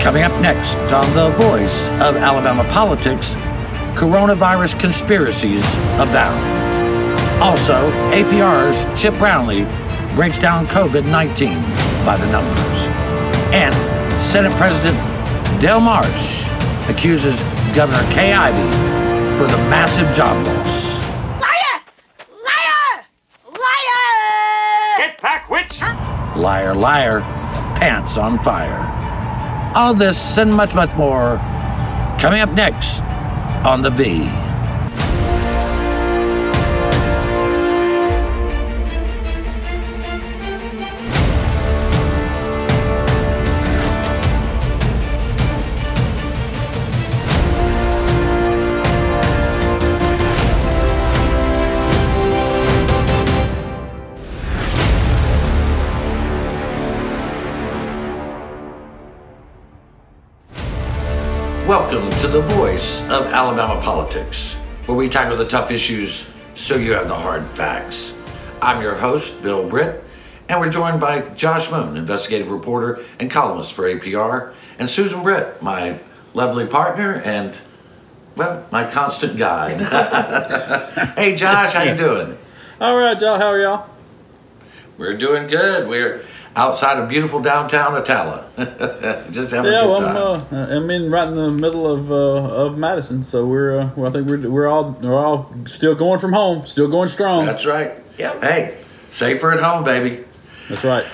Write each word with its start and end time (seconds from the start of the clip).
Coming 0.00 0.22
up 0.22 0.32
next 0.40 0.78
on 0.94 1.04
The 1.14 1.28
Voice 1.36 1.90
of 2.00 2.16
Alabama 2.16 2.64
Politics, 2.70 3.34
coronavirus 3.94 4.80
conspiracies 4.80 5.62
abound. 6.00 6.40
Also, 7.42 7.74
APR's 8.10 8.86
Chip 9.00 9.14
Brownlee 9.18 9.64
breaks 10.14 10.38
down 10.38 10.66
COVID 10.68 11.04
19 11.04 11.60
by 12.06 12.16
the 12.16 12.26
numbers. 12.32 12.88
And 13.52 13.74
Senate 14.22 14.52
President 14.52 14.96
Del 15.60 15.80
Marsh 15.80 16.48
accuses 16.88 17.42
Governor 17.76 18.10
Kay 18.10 18.32
Ivey 18.32 19.36
for 19.36 19.46
the 19.46 19.58
massive 19.68 20.10
job 20.14 20.46
loss. 20.46 21.06
Liar! 21.42 21.82
Liar! 22.46 23.04
Liar! 23.52 24.96
Get 24.96 25.20
back, 25.20 25.50
witch! 25.50 25.82
Liar, 26.36 26.74
liar, 26.74 27.20
pants 27.76 28.16
on 28.16 28.42
fire. 28.42 28.89
All 29.74 29.94
this 29.94 30.36
and 30.38 30.52
much, 30.52 30.74
much 30.74 30.94
more 30.96 31.36
coming 32.18 32.40
up 32.40 32.50
next 32.50 33.02
on 33.64 33.82
The 33.82 33.90
V. 33.90 34.49
Welcome 61.90 62.20
to 62.20 62.28
the 62.28 62.42
voice 62.42 63.00
of 63.08 63.26
Alabama 63.32 63.80
politics, 63.80 64.54
where 64.86 64.96
we 64.96 65.08
tackle 65.08 65.36
the 65.36 65.44
tough 65.44 65.72
issues 65.72 66.30
so 66.54 66.76
you 66.76 66.92
have 66.92 67.08
the 67.08 67.16
hard 67.16 67.44
facts. 67.56 68.14
I'm 68.62 68.80
your 68.80 68.94
host, 68.94 69.42
Bill 69.42 69.68
Britt, 69.68 70.04
and 70.48 70.60
we're 70.60 70.70
joined 70.70 71.00
by 71.00 71.22
Josh 71.30 71.68
Moon, 71.68 71.96
investigative 71.96 72.48
reporter 72.48 73.04
and 73.18 73.28
columnist 73.28 73.72
for 73.72 73.92
APR, 73.92 74.54
and 74.78 74.88
Susan 74.88 75.24
Britt, 75.24 75.60
my 75.60 75.98
lovely 76.32 76.64
partner 76.64 77.14
and, 77.24 77.58
well, 78.36 78.64
my 78.70 78.88
constant 78.88 79.36
guide. 79.36 79.80
hey, 81.16 81.34
Josh, 81.34 81.72
how 81.72 81.82
you 81.82 81.96
doing? 81.96 82.38
All 82.80 82.96
right, 82.96 83.20
y'all. 83.20 83.36
How 83.36 83.48
are 83.48 83.60
y'all? 83.60 83.90
We're 84.96 85.16
doing 85.16 85.48
good. 85.48 85.88
We're 85.88 86.22
outside 86.56 86.98
of 86.98 87.08
beautiful 87.08 87.40
downtown 87.40 87.92
Attalla. 87.92 88.44
Just 89.30 89.52
having 89.52 89.72
Yeah, 89.72 89.80
a 89.80 89.84
good 89.84 89.90
well, 89.90 90.40
time. 90.40 90.46
I'm, 90.50 90.72
uh, 90.72 90.76
I'm 90.76 90.90
in 90.90 91.10
right 91.10 91.28
in 91.28 91.34
the 91.34 91.50
middle 91.50 91.86
of 91.86 92.10
uh, 92.10 92.14
of 92.14 92.78
Madison, 92.78 93.22
so 93.22 93.46
we're 93.46 93.78
uh, 93.80 93.90
well, 93.96 94.10
I 94.10 94.12
think 94.12 94.28
we're 94.28 94.50
we're 94.50 94.66
all 94.68 94.90
we're 95.00 95.18
all 95.18 95.52
still 95.66 95.94
going 95.94 96.18
from 96.18 96.32
home, 96.32 96.66
still 96.66 96.88
going 96.88 97.08
strong. 97.08 97.46
That's 97.46 97.66
right. 97.66 97.92
Yeah. 98.18 98.38
Hey, 98.40 98.78
safer 99.10 99.52
at 99.52 99.60
home, 99.60 99.84
baby. 99.84 100.24
That's 100.68 100.84
right. 100.84 101.06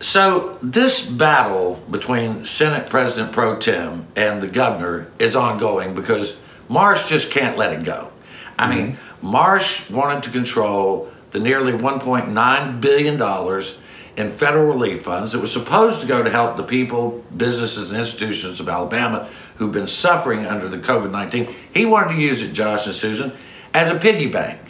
So 0.00 0.58
this 0.62 1.08
battle 1.08 1.82
between 1.90 2.44
Senate 2.44 2.90
President 2.90 3.32
Pro 3.32 3.58
Tem 3.58 4.06
and 4.14 4.42
the 4.42 4.48
governor 4.48 5.10
is 5.18 5.34
ongoing 5.34 5.94
because 5.94 6.36
Marsh 6.68 7.08
just 7.08 7.30
can't 7.30 7.56
let 7.56 7.72
it 7.72 7.82
go. 7.84 8.10
I 8.58 8.74
mean, 8.74 8.98
Marsh 9.22 9.88
wanted 9.90 10.22
to 10.24 10.30
control 10.30 11.10
the 11.30 11.40
nearly 11.40 11.72
1.9 11.72 12.80
billion 12.80 13.16
dollars 13.16 13.78
in 14.16 14.30
federal 14.30 14.66
relief 14.66 15.02
funds 15.02 15.32
that 15.32 15.40
was 15.40 15.52
supposed 15.52 16.00
to 16.00 16.06
go 16.06 16.22
to 16.22 16.30
help 16.30 16.56
the 16.56 16.62
people, 16.62 17.22
businesses, 17.36 17.90
and 17.90 17.98
institutions 17.98 18.60
of 18.60 18.68
Alabama 18.68 19.28
who've 19.56 19.72
been 19.72 19.86
suffering 19.86 20.46
under 20.46 20.68
the 20.68 20.78
COVID 20.78 21.10
19. 21.10 21.54
He 21.74 21.84
wanted 21.84 22.14
to 22.14 22.20
use 22.20 22.42
it, 22.42 22.52
Josh 22.52 22.86
and 22.86 22.94
Susan, 22.94 23.32
as 23.74 23.90
a 23.90 23.96
piggy 23.98 24.28
bank, 24.28 24.60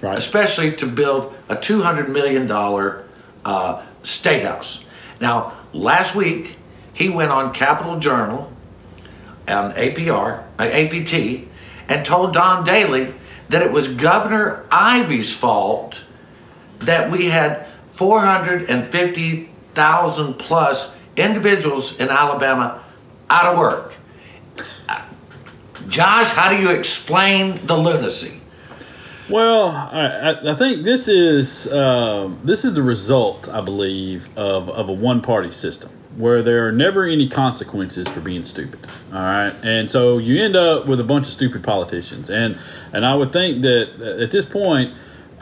Right. 0.00 0.16
especially 0.18 0.72
to 0.76 0.86
build 0.86 1.34
a 1.48 1.56
$200 1.56 2.08
million 2.08 2.50
uh, 3.44 3.84
state 4.02 4.42
house. 4.42 4.84
Now, 5.20 5.52
last 5.72 6.14
week, 6.16 6.56
he 6.92 7.08
went 7.08 7.30
on 7.30 7.52
Capital 7.54 7.98
Journal 7.98 8.52
on 9.48 9.72
APR, 9.72 10.44
uh, 10.58 10.62
APT, 10.62 11.48
and 11.88 12.04
told 12.04 12.32
Don 12.34 12.64
Dailey 12.64 13.14
that 13.48 13.62
it 13.62 13.72
was 13.72 13.88
Governor 13.88 14.64
Ivey's 14.70 15.34
fault 15.36 16.04
that 16.80 17.10
we 17.10 17.26
had 17.26 17.66
450,000 17.94 20.34
plus 20.34 20.94
individuals 21.16 21.98
in 21.98 22.08
Alabama 22.08 22.82
out 23.30 23.52
of 23.52 23.58
work. 23.58 23.96
Uh, 24.88 25.02
Josh, 25.88 26.30
how 26.32 26.48
do 26.48 26.56
you 26.56 26.70
explain 26.70 27.58
the 27.66 27.76
lunacy? 27.76 28.40
Well, 29.28 29.68
I, 29.70 30.36
I- 30.50 30.54
think 30.54 30.84
this 30.84 31.08
is 31.08 31.72
um, 31.72 32.38
this 32.44 32.64
is 32.64 32.74
the 32.74 32.82
result, 32.82 33.48
I 33.48 33.60
believe, 33.60 34.28
of, 34.36 34.68
of 34.68 34.88
a 34.88 34.92
one 34.92 35.20
party 35.22 35.50
system 35.52 35.90
where 36.16 36.42
there 36.42 36.66
are 36.68 36.72
never 36.72 37.06
any 37.06 37.26
consequences 37.26 38.06
for 38.08 38.20
being 38.20 38.44
stupid. 38.44 38.78
All 39.12 39.20
right, 39.20 39.54
and 39.62 39.90
so 39.90 40.18
you 40.18 40.42
end 40.42 40.56
up 40.56 40.86
with 40.86 41.00
a 41.00 41.04
bunch 41.04 41.26
of 41.28 41.32
stupid 41.32 41.64
politicians, 41.64 42.28
and 42.28 42.58
and 42.92 43.06
I 43.06 43.14
would 43.14 43.32
think 43.32 43.62
that 43.62 44.18
at 44.20 44.30
this 44.30 44.44
point. 44.44 44.92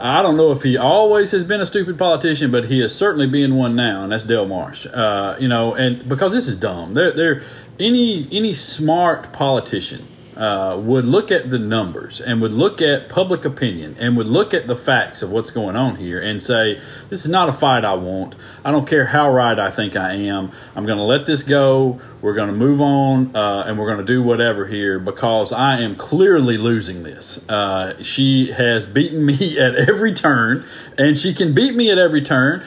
I 0.01 0.21
don't 0.21 0.37
know 0.37 0.51
if 0.51 0.63
he 0.63 0.77
always 0.77 1.31
has 1.31 1.43
been 1.43 1.61
a 1.61 1.65
stupid 1.65 1.97
politician, 1.97 2.51
but 2.51 2.65
he 2.65 2.81
is 2.81 2.93
certainly 2.93 3.27
being 3.27 3.55
one 3.55 3.75
now, 3.75 4.03
and 4.03 4.11
that's 4.11 4.23
Del 4.23 4.47
Marsh. 4.47 4.87
Uh, 4.87 5.37
you 5.39 5.47
know, 5.47 5.75
and 5.75 6.07
because 6.09 6.33
this 6.33 6.47
is 6.47 6.55
dumb. 6.55 6.93
There, 6.93 7.11
there, 7.11 7.41
any 7.79 8.27
any 8.31 8.53
smart 8.53 9.33
politician 9.33 10.07
uh, 10.35 10.77
would 10.79 11.05
look 11.05 11.31
at 11.31 11.49
the 11.49 11.59
numbers 11.59 12.21
and 12.21 12.41
would 12.41 12.53
look 12.53 12.81
at 12.81 13.09
public 13.09 13.43
opinion 13.45 13.95
and 13.99 14.15
would 14.15 14.27
look 14.27 14.53
at 14.53 14.67
the 14.67 14.75
facts 14.75 15.21
of 15.21 15.29
what's 15.29 15.51
going 15.51 15.75
on 15.75 15.97
here 15.97 16.19
and 16.19 16.41
say, 16.41 16.75
This 17.09 17.23
is 17.23 17.29
not 17.29 17.49
a 17.49 17.53
fight 17.53 17.83
I 17.83 17.95
want. 17.95 18.35
I 18.63 18.71
don't 18.71 18.87
care 18.87 19.05
how 19.05 19.31
right 19.31 19.57
I 19.57 19.69
think 19.69 19.95
I 19.95 20.13
am. 20.13 20.51
I'm 20.75 20.85
going 20.85 20.97
to 20.97 21.03
let 21.03 21.25
this 21.25 21.43
go. 21.43 21.99
We're 22.21 22.33
going 22.33 22.49
to 22.49 22.55
move 22.55 22.81
on 22.81 23.35
uh, 23.35 23.65
and 23.67 23.77
we're 23.77 23.87
going 23.87 24.05
to 24.05 24.13
do 24.13 24.23
whatever 24.23 24.65
here 24.65 24.99
because 24.99 25.51
I 25.51 25.79
am 25.79 25.95
clearly 25.95 26.57
losing 26.57 27.03
this. 27.03 27.47
Uh, 27.49 28.01
she 28.01 28.51
has 28.51 28.87
beaten 28.87 29.25
me 29.25 29.59
at 29.59 29.75
every 29.75 30.13
turn 30.13 30.65
and 30.97 31.17
she 31.17 31.33
can 31.33 31.53
beat 31.53 31.75
me 31.75 31.91
at 31.91 31.97
every 31.97 32.21
turn 32.21 32.63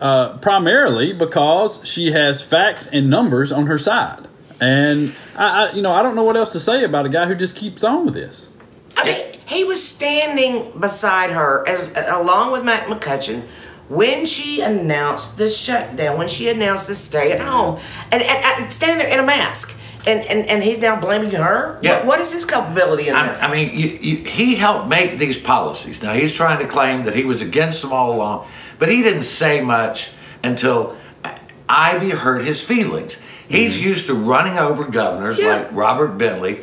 uh, 0.00 0.38
primarily 0.38 1.12
because 1.12 1.80
she 1.84 2.12
has 2.12 2.42
facts 2.42 2.86
and 2.86 3.08
numbers 3.08 3.52
on 3.52 3.66
her 3.66 3.78
side. 3.78 4.26
And 4.62 5.12
I, 5.36 5.70
I, 5.70 5.74
you 5.74 5.82
know, 5.82 5.90
I 5.90 6.04
don't 6.04 6.14
know 6.14 6.22
what 6.22 6.36
else 6.36 6.52
to 6.52 6.60
say 6.60 6.84
about 6.84 7.04
a 7.04 7.08
guy 7.08 7.26
who 7.26 7.34
just 7.34 7.56
keeps 7.56 7.82
on 7.82 8.04
with 8.04 8.14
this. 8.14 8.48
I 8.96 9.04
mean, 9.04 9.16
he 9.44 9.64
was 9.64 9.82
standing 9.86 10.78
beside 10.78 11.30
her 11.30 11.68
as 11.68 11.90
along 11.96 12.52
with 12.52 12.64
Mac 12.64 12.86
McCutcheon 12.86 13.42
when 13.88 14.24
she 14.24 14.60
announced 14.60 15.36
the 15.36 15.48
shutdown, 15.48 16.16
when 16.16 16.28
she 16.28 16.48
announced 16.48 16.86
the 16.86 16.94
stay 16.94 17.32
at 17.32 17.40
home, 17.40 17.80
and, 18.12 18.22
and, 18.22 18.62
and 18.62 18.72
standing 18.72 18.98
there 18.98 19.08
in 19.08 19.18
a 19.18 19.26
mask. 19.26 19.78
And, 20.06 20.24
and, 20.26 20.48
and 20.48 20.62
he's 20.62 20.80
now 20.80 20.98
blaming 20.98 21.30
her? 21.30 21.78
Yeah. 21.82 21.98
What, 21.98 22.06
what 22.06 22.20
is 22.20 22.32
his 22.32 22.44
culpability 22.44 23.08
in 23.08 23.14
I, 23.14 23.28
this? 23.28 23.42
I 23.42 23.52
mean, 23.52 23.70
you, 23.70 23.88
you, 24.00 24.24
he 24.24 24.54
helped 24.54 24.88
make 24.88 25.18
these 25.18 25.36
policies. 25.36 26.02
Now, 26.02 26.12
he's 26.12 26.34
trying 26.34 26.60
to 26.60 26.66
claim 26.66 27.04
that 27.04 27.14
he 27.14 27.24
was 27.24 27.42
against 27.42 27.82
them 27.82 27.92
all 27.92 28.12
along, 28.12 28.46
but 28.78 28.88
he 28.88 29.02
didn't 29.02 29.24
say 29.24 29.60
much 29.60 30.12
until 30.42 30.96
Ivey 31.68 32.10
hurt 32.10 32.44
his 32.44 32.64
feelings. 32.64 33.18
He's 33.48 33.76
mm-hmm. 33.76 33.88
used 33.88 34.06
to 34.06 34.14
running 34.14 34.58
over 34.58 34.84
governors 34.84 35.38
Yeah. 35.38 35.56
like 35.56 35.72
Robert 35.72 36.18
Bentley. 36.18 36.60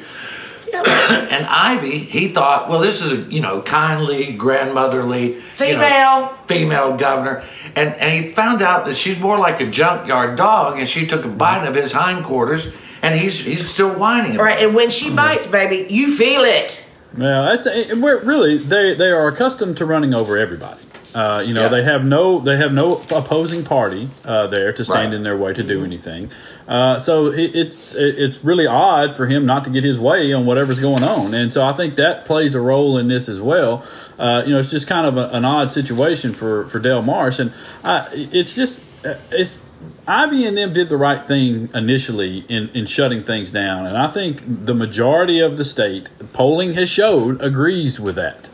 and 0.73 1.45
Ivey, 1.47 1.97
he 1.97 2.27
thought, 2.27 2.69
well, 2.69 2.79
this 2.79 3.01
is 3.01 3.11
a 3.11 3.31
you 3.31 3.41
know 3.41 3.61
kindly, 3.61 4.33
grandmotherly, 4.33 5.29
you 5.29 5.35
know, 5.35 5.41
Female. 5.41 6.27
female 6.47 6.95
governor, 6.95 7.43
and 7.75 7.95
and 7.95 8.25
he 8.25 8.31
found 8.33 8.61
out 8.61 8.85
that 8.85 8.95
she's 8.95 9.19
more 9.19 9.39
like 9.39 9.61
a 9.61 9.65
junkyard 9.65 10.37
dog, 10.37 10.77
and 10.77 10.87
she 10.87 11.07
took 11.07 11.25
a 11.25 11.27
mm-hmm. 11.27 11.37
bite 11.37 11.67
of 11.67 11.73
his 11.73 11.91
hindquarters, 11.91 12.67
and 13.01 13.19
he's 13.19 13.39
he's 13.39 13.67
still 13.67 13.93
whining. 13.93 14.35
About 14.35 14.43
right, 14.43 14.63
and 14.63 14.75
when 14.75 14.91
she 14.91 15.13
bites, 15.13 15.47
mm-hmm. 15.47 15.51
baby, 15.53 15.93
you 15.93 16.15
feel 16.15 16.41
it. 16.43 16.87
Well, 17.17 17.45
that's 17.45 17.65
it- 17.65 17.97
we're 17.97 18.23
really 18.23 18.57
they 18.57 18.93
they 18.93 19.09
are 19.09 19.27
accustomed 19.27 19.77
to 19.77 19.85
running 19.85 20.13
over 20.13 20.37
everybody. 20.37 20.81
Uh, 21.15 21.43
you 21.43 21.55
know, 21.55 21.63
Yeah. 21.63 21.67
they 21.69 21.83
have 21.83 22.05
no 22.05 22.39
they 22.39 22.57
have 22.57 22.71
no 22.71 23.01
opposing 23.09 23.63
party 23.63 24.09
uh, 24.25 24.45
there 24.47 24.71
to 24.73 24.85
stand 24.85 25.07
Right. 25.11 25.13
in 25.15 25.23
their 25.23 25.35
way 25.35 25.53
to 25.53 25.63
do 25.63 25.83
anything. 25.83 26.29
Uh, 26.67 26.99
so 26.99 27.27
it, 27.27 27.55
it's 27.55 27.95
it, 27.95 28.19
it's 28.19 28.43
really 28.43 28.67
odd 28.67 29.15
for 29.15 29.25
him 29.25 29.43
not 29.45 29.63
to 29.63 29.71
get 29.71 29.83
his 29.83 29.99
way 29.99 30.31
on 30.33 30.45
whatever's 30.45 30.79
going 30.79 31.03
on, 31.03 31.33
and 31.33 31.51
so 31.51 31.65
I 31.65 31.73
think 31.73 31.95
that 31.95 32.25
plays 32.25 32.53
a 32.53 32.61
role 32.61 32.97
in 32.99 33.07
this 33.07 33.27
as 33.27 33.41
well. 33.41 33.83
Uh, 34.19 34.43
you 34.45 34.51
know, 34.53 34.59
it's 34.59 34.69
just 34.69 34.85
kind 34.87 35.07
of 35.07 35.17
a, 35.17 35.35
an 35.35 35.45
odd 35.45 35.71
situation 35.71 36.31
for 36.33 36.65
for 36.67 36.77
Del 36.79 37.01
Marsh, 37.01 37.39
and 37.39 37.53
I, 37.83 38.07
it's 38.13 38.53
just 38.55 38.83
uh, 39.03 39.15
it's 39.31 39.63
Ivey 40.07 40.45
and 40.45 40.55
them 40.57 40.73
did 40.73 40.89
the 40.89 40.97
right 40.97 41.25
thing 41.27 41.69
initially 41.73 42.39
in, 42.49 42.69
in 42.75 42.85
shutting 42.85 43.23
things 43.23 43.49
down, 43.49 43.87
and 43.87 43.97
I 43.97 44.07
think 44.07 44.41
the 44.65 44.75
majority 44.75 45.39
of 45.39 45.57
the 45.57 45.65
state 45.65 46.09
polling 46.33 46.73
has 46.73 46.87
showed 46.89 47.41
agrees 47.41 47.99
with 47.99 48.15
that. 48.15 48.49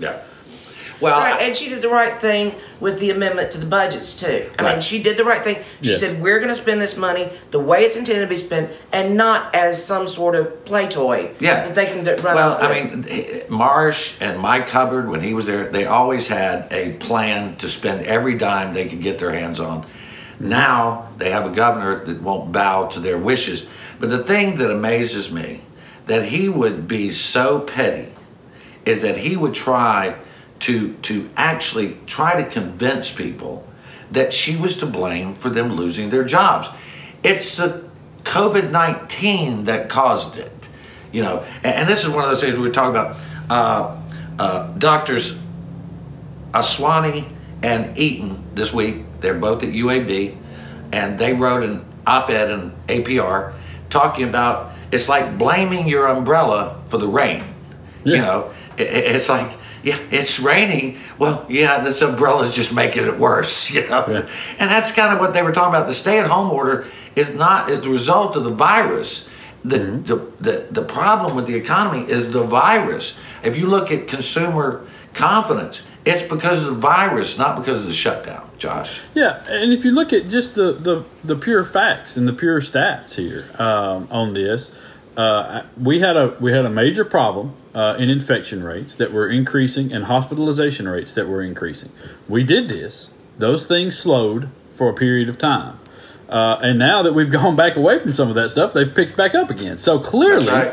Yeah. 0.00 0.18
Well, 1.00 1.18
right, 1.18 1.34
I- 1.34 1.44
and 1.44 1.56
she 1.56 1.68
did 1.68 1.82
the 1.82 1.88
right 1.88 2.18
thing 2.20 2.54
with 2.80 2.98
the 3.00 3.10
amendment 3.10 3.50
to 3.52 3.58
the 3.58 3.66
budgets 3.66 4.14
too. 4.14 4.48
I 4.58 4.62
mean, 4.62 4.80
she 4.80 5.02
did 5.02 5.16
the 5.16 5.24
right 5.24 5.42
thing. 5.44 5.56
She 5.82 5.90
Yes. 5.90 6.00
said 6.00 6.22
we're 6.22 6.38
going 6.38 6.48
to 6.48 6.54
spend 6.54 6.80
this 6.80 6.96
money 6.96 7.28
the 7.50 7.58
way 7.58 7.84
it's 7.84 7.96
intended 7.96 8.22
to 8.22 8.26
be 8.28 8.36
spent, 8.36 8.70
and 8.92 9.16
not 9.16 9.54
as 9.54 9.84
some 9.84 10.06
sort 10.06 10.34
of 10.34 10.64
play 10.64 10.86
toy. 10.88 11.30
Yeah. 11.38 11.66
that 11.66 11.74
they 11.74 11.86
can 11.86 12.04
run 12.22 12.34
Well, 12.34 12.58
I 12.60 12.72
mean, 12.72 13.42
Marsh 13.48 14.14
and 14.20 14.38
Mike 14.38 14.68
Hubbard, 14.70 15.08
when 15.08 15.20
he 15.20 15.34
was 15.34 15.46
there, 15.46 15.66
they 15.68 15.86
always 15.86 16.28
had 16.28 16.66
a 16.70 16.92
plan 16.92 17.56
to 17.56 17.68
spend 17.68 18.06
every 18.06 18.34
dime 18.34 18.72
they 18.74 18.86
could 18.86 19.02
get 19.02 19.18
their 19.18 19.32
hands 19.32 19.60
on. 19.60 19.84
Now 20.40 21.08
they 21.18 21.30
have 21.30 21.46
a 21.46 21.50
governor 21.50 22.04
that 22.04 22.22
won't 22.22 22.52
bow 22.52 22.86
to 22.88 23.00
their 23.00 23.18
wishes. 23.18 23.66
But 23.98 24.10
the 24.10 24.22
thing 24.22 24.56
that 24.58 24.70
amazes 24.70 25.30
me, 25.30 25.62
that 26.06 26.24
he 26.26 26.48
would 26.48 26.86
be 26.86 27.10
so 27.10 27.60
petty, 27.60 28.08
is 28.84 29.02
that 29.02 29.16
he 29.18 29.36
would 29.36 29.54
try 29.54 30.16
to 30.60 30.94
to 31.02 31.28
actually 31.36 31.96
try 32.06 32.42
to 32.42 32.48
convince 32.48 33.12
people 33.12 33.66
that 34.10 34.32
she 34.32 34.56
was 34.56 34.76
to 34.78 34.86
blame 34.86 35.34
for 35.34 35.50
them 35.50 35.72
losing 35.74 36.10
their 36.10 36.24
jobs. 36.24 36.68
It's 37.22 37.56
the 37.56 37.84
COVID 38.24 38.70
nineteen 38.70 39.64
that 39.64 39.88
caused 39.88 40.36
it, 40.38 40.68
you 41.12 41.22
know. 41.22 41.44
And, 41.64 41.74
and 41.74 41.88
this 41.88 42.04
is 42.04 42.10
one 42.10 42.24
of 42.24 42.30
those 42.30 42.40
things 42.40 42.54
we 42.56 42.66
were 42.66 42.72
talking 42.74 42.90
about. 42.90 43.16
Uh, 43.48 43.96
uh, 44.38 44.72
doctors 44.78 45.38
Aswani 46.52 47.28
and 47.62 47.96
Eaton 47.98 48.42
this 48.54 48.72
week. 48.72 49.04
They're 49.20 49.34
both 49.34 49.62
at 49.62 49.70
UAB, 49.70 50.36
and 50.92 51.18
they 51.18 51.32
wrote 51.32 51.62
an 51.62 51.84
op-ed 52.06 52.50
in 52.50 52.72
APR 52.88 53.54
talking 53.90 54.28
about 54.28 54.72
it's 54.92 55.08
like 55.08 55.36
blaming 55.38 55.88
your 55.88 56.06
umbrella 56.06 56.80
for 56.88 56.98
the 56.98 57.08
rain. 57.08 57.42
You 58.04 58.18
know, 58.18 58.50
it- 58.76 58.82
it's 59.14 59.28
like 59.28 59.50
yeah, 59.86 59.96
it's 60.10 60.40
raining. 60.40 60.98
Well, 61.16 61.46
yeah, 61.48 61.78
this 61.78 62.02
umbrella's 62.02 62.52
just 62.54 62.74
making 62.74 63.04
it 63.04 63.16
worse. 63.18 63.70
You 63.76 63.88
know, 63.88 64.04
Yeah. 64.08 64.28
and 64.58 64.68
that's 64.70 64.90
kind 64.90 65.12
of 65.14 65.20
what 65.20 65.32
they 65.32 65.42
were 65.42 65.52
talking 65.52 65.74
about. 65.74 65.86
The 65.86 65.94
stay-at-home 65.94 66.50
order 66.50 66.86
is 67.14 67.34
not 67.34 67.70
is 67.70 67.80
the 67.82 67.90
result 67.90 68.34
of 68.36 68.42
the 68.44 68.50
virus. 68.50 69.28
The, 69.64 69.78
the, 69.78 70.16
the, 70.40 70.66
the 70.70 70.82
problem 70.82 71.34
with 71.36 71.46
the 71.46 71.54
economy 71.54 72.02
is 72.10 72.30
the 72.32 72.42
virus. 72.42 73.18
If 73.42 73.56
you 73.56 73.66
look 73.68 73.90
at 73.92 74.06
consumer 74.08 74.84
confidence, 75.14 75.82
it's 76.04 76.22
because 76.22 76.58
of 76.60 76.66
the 76.66 76.80
virus, 76.80 77.36
not 77.38 77.56
because 77.56 77.78
of 77.78 77.86
the 77.86 77.92
shutdown, 77.92 78.48
Josh. 78.58 79.02
Yeah, 79.14 79.42
and 79.50 79.72
if 79.72 79.84
you 79.84 79.90
look 79.92 80.12
at 80.12 80.28
just 80.28 80.54
the, 80.54 80.72
the, 80.72 81.04
the 81.24 81.34
pure 81.36 81.64
facts 81.64 82.16
and 82.16 82.26
the 82.28 82.32
pure 82.32 82.60
stats 82.60 83.14
here 83.16 83.44
um, 83.60 84.06
on 84.10 84.34
this, 84.34 84.70
uh, 85.16 85.62
we 85.80 85.98
had 86.00 86.16
a 86.16 86.36
we 86.40 86.52
had 86.52 86.64
a 86.66 86.70
major 86.70 87.04
problem 87.04 87.54
uh, 87.76 87.94
in 87.98 88.08
infection 88.10 88.64
rates 88.64 88.96
that 88.96 89.12
were 89.12 89.28
increasing 89.28 89.92
and 89.92 90.04
hospitalization 90.06 90.88
rates 90.88 91.14
that 91.14 91.28
were 91.28 91.42
increasing. 91.42 91.90
We 92.28 92.42
did 92.42 92.68
this; 92.68 93.12
those 93.38 93.66
things 93.66 93.96
slowed 93.98 94.48
for 94.74 94.88
a 94.88 94.94
period 94.94 95.28
of 95.28 95.36
time. 95.38 95.78
Uh, 96.28 96.58
and 96.60 96.76
now 96.78 97.02
that 97.02 97.12
we've 97.12 97.30
gone 97.40 97.54
back 97.54 97.76
away 97.76 97.98
from 98.00 98.12
some 98.12 98.28
of 98.28 98.34
that 98.34 98.50
stuff, 98.50 98.72
they've 98.72 98.92
picked 98.92 99.16
back 99.16 99.34
up 99.34 99.50
again. 99.50 99.78
So 99.78 99.98
clearly, 100.00 100.48
right. 100.48 100.72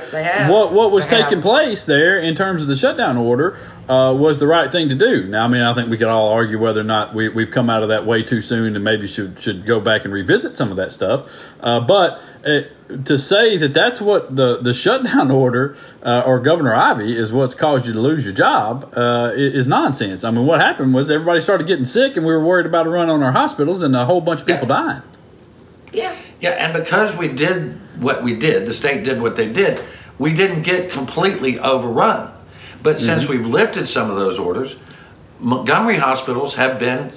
What 0.49 0.73
what 0.73 0.91
was 0.91 1.07
They 1.07 1.17
have. 1.17 1.25
taking 1.29 1.41
place 1.41 1.85
there 1.85 2.17
in 2.17 2.33
terms 2.35 2.61
of 2.63 2.67
the 2.67 2.75
shutdown 2.75 3.17
order 3.17 3.57
uh, 3.89 4.13
was 4.17 4.39
the 4.39 4.47
right 4.47 4.71
thing 4.71 4.89
to 4.89 4.95
do. 4.95 5.25
Now, 5.25 5.45
I 5.45 5.47
mean, 5.47 5.61
I 5.61 5.73
think 5.73 5.89
we 5.89 5.97
could 5.97 6.07
all 6.07 6.29
argue 6.29 6.57
whether 6.57 6.79
or 6.81 6.85
not 6.85 7.13
we, 7.13 7.27
we've 7.29 7.51
come 7.51 7.69
out 7.69 7.83
of 7.83 7.89
that 7.89 8.05
way 8.05 8.23
too 8.23 8.39
soon 8.41 8.75
and 8.75 8.83
maybe 8.83 9.07
should 9.07 9.39
should 9.41 9.65
go 9.65 9.79
back 9.81 10.05
and 10.05 10.13
revisit 10.13 10.55
some 10.57 10.71
of 10.71 10.77
that 10.77 10.91
stuff. 10.91 11.53
Uh, 11.59 11.81
but 11.81 12.21
uh, 12.45 12.61
to 13.05 13.17
say 13.19 13.57
that 13.57 13.73
that's 13.73 13.99
what 13.99 14.35
the, 14.35 14.59
the 14.61 14.73
shutdown 14.73 15.31
order 15.45 15.75
uh, 16.01 16.23
or 16.25 16.39
Governor 16.39 16.73
Ivey 16.73 17.13
is 17.15 17.33
what's 17.33 17.55
caused 17.55 17.85
you 17.87 17.93
to 17.93 17.99
lose 17.99 18.23
your 18.25 18.33
job 18.33 18.93
uh, 18.95 19.31
is 19.33 19.67
nonsense. 19.67 20.23
I 20.23 20.31
mean, 20.31 20.45
what 20.45 20.61
happened 20.61 20.93
was 20.93 21.11
everybody 21.11 21.41
started 21.41 21.67
getting 21.67 21.85
sick 21.85 22.15
and 22.15 22.25
we 22.25 22.31
were 22.31 22.43
worried 22.45 22.65
about 22.65 22.87
a 22.87 22.89
run 22.89 23.09
on 23.09 23.21
our 23.21 23.31
hospitals 23.33 23.81
and 23.81 23.95
a 23.95 24.05
whole 24.05 24.21
bunch 24.21 24.41
of 24.41 24.47
people 24.47 24.67
Yeah. 24.67 24.81
dying. 24.83 25.01
yeah. 25.91 26.15
Yeah, 26.41 26.49
and 26.59 26.73
because 26.73 27.15
we 27.15 27.29
did 27.29 27.79
what 28.01 28.21
we 28.21 28.35
did, 28.35 28.65
the 28.65 28.73
state 28.73 29.05
did 29.05 29.21
what 29.21 29.37
they 29.37 29.47
did, 29.49 29.81
we 30.19 30.33
didn't 30.33 30.63
get 30.63 30.91
completely 30.91 31.57
overrun. 31.57 32.31
But 32.83 32.99
since 32.99 33.27
we've 33.29 33.45
lifted 33.45 33.87
some 33.87 34.09
of 34.11 34.17
those 34.17 34.37
orders, 34.37 34.75
Montgomery 35.39 35.97
hospitals 35.97 36.55
have 36.55 36.79
been 36.79 37.11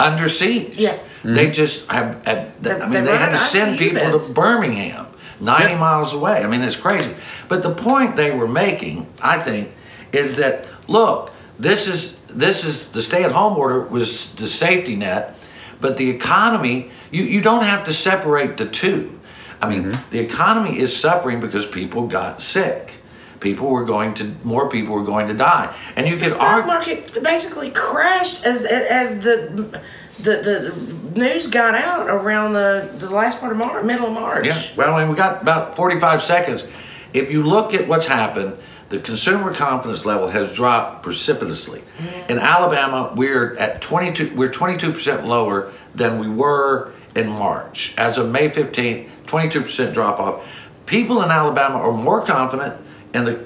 under 0.00 0.28
siege. 0.28 0.76
Yeah. 0.76 0.98
They 1.22 1.50
just 1.50 1.90
have, 1.90 2.24
have 2.26 2.50
They- 2.62 2.72
I 2.72 2.78
mean, 2.80 2.90
they 3.04 3.12
they, 3.12 3.16
had 3.16 3.30
to 3.32 3.38
send 3.38 3.78
people 3.78 4.00
beds. 4.12 4.28
to 4.28 4.34
Birmingham, 4.34 5.06
90 5.40 5.72
Yeah. 5.72 5.78
miles 5.78 6.12
away. 6.12 6.42
I 6.42 6.46
mean, 6.46 6.62
it's 6.62 6.76
crazy. 6.76 7.14
But 7.48 7.62
the 7.62 7.70
point 7.70 8.16
they 8.16 8.30
were 8.30 8.48
making, 8.48 9.06
I 9.22 9.38
think, 9.38 9.70
is 10.12 10.36
that 10.36 10.66
look, 10.88 11.32
this 11.58 11.86
is 11.86 12.16
this 12.28 12.64
is 12.64 12.88
the 12.88 13.00
stay-at-home 13.00 13.56
order 13.56 13.80
was 13.80 14.34
the 14.34 14.46
safety 14.48 14.96
net, 14.96 15.36
but 15.80 15.96
the 15.96 16.10
economy, 16.10 16.90
you, 17.12 17.22
you 17.22 17.40
don't 17.40 17.62
have 17.64 17.84
to 17.84 17.92
separate 17.92 18.56
the 18.56 18.66
two. 18.66 19.18
I 19.62 19.68
mean, 19.68 19.84
Mm-hmm. 19.84 20.10
the 20.10 20.18
economy 20.18 20.78
is 20.80 20.94
suffering 20.96 21.38
because 21.40 21.64
people 21.64 22.06
got 22.08 22.42
sick. 22.42 22.93
People 23.44 23.68
were 23.68 23.84
going 23.84 24.14
to 24.14 24.34
more 24.42 24.70
people 24.70 24.94
were 24.94 25.04
going 25.04 25.28
to 25.28 25.34
die. 25.34 25.76
And 25.96 26.08
you 26.08 26.16
The 26.16 26.22
could 26.22 26.32
stock 26.32 26.64
argue 26.64 26.66
market 26.66 27.22
basically 27.22 27.70
crashed 27.70 28.42
as 28.46 28.64
as 28.64 29.20
the 29.20 29.82
the, 30.18 30.30
the 31.12 31.18
news 31.20 31.46
got 31.48 31.74
out 31.74 32.08
around 32.08 32.54
the, 32.54 32.88
the 32.94 33.10
last 33.10 33.40
part 33.40 33.52
of 33.52 33.58
March, 33.58 33.84
middle 33.84 34.06
of 34.06 34.14
March. 34.14 34.46
Yeah, 34.46 34.62
well, 34.76 34.96
and 34.96 35.10
we 35.10 35.16
got 35.16 35.42
about 35.42 35.76
45 35.76 36.22
seconds. 36.22 36.64
If 37.12 37.30
you 37.30 37.42
look 37.42 37.74
at 37.74 37.86
what's 37.86 38.06
happened, 38.06 38.56
the 38.88 38.98
consumer 38.98 39.52
confidence 39.52 40.06
level 40.06 40.28
has 40.28 40.50
dropped 40.50 41.02
precipitously. 41.02 41.84
In 42.30 42.38
Alabama, 42.38 43.12
we're 43.14 43.58
at 43.58 43.82
22. 43.82 44.34
We're 44.34 44.50
22 44.50 44.90
percent 44.92 45.26
lower 45.26 45.70
than 45.94 46.18
we 46.18 46.28
were 46.30 46.92
in 47.14 47.28
March. 47.28 47.92
As 47.98 48.16
of 48.16 48.30
May 48.30 48.48
15th, 48.48 49.06
22 49.26 49.60
percent 49.60 49.92
drop 49.92 50.18
off. 50.18 50.48
People 50.86 51.22
in 51.22 51.30
Alabama 51.30 51.76
are 51.76 51.92
more 51.92 52.24
confident 52.24 52.80
in 53.14 53.24
the 53.24 53.44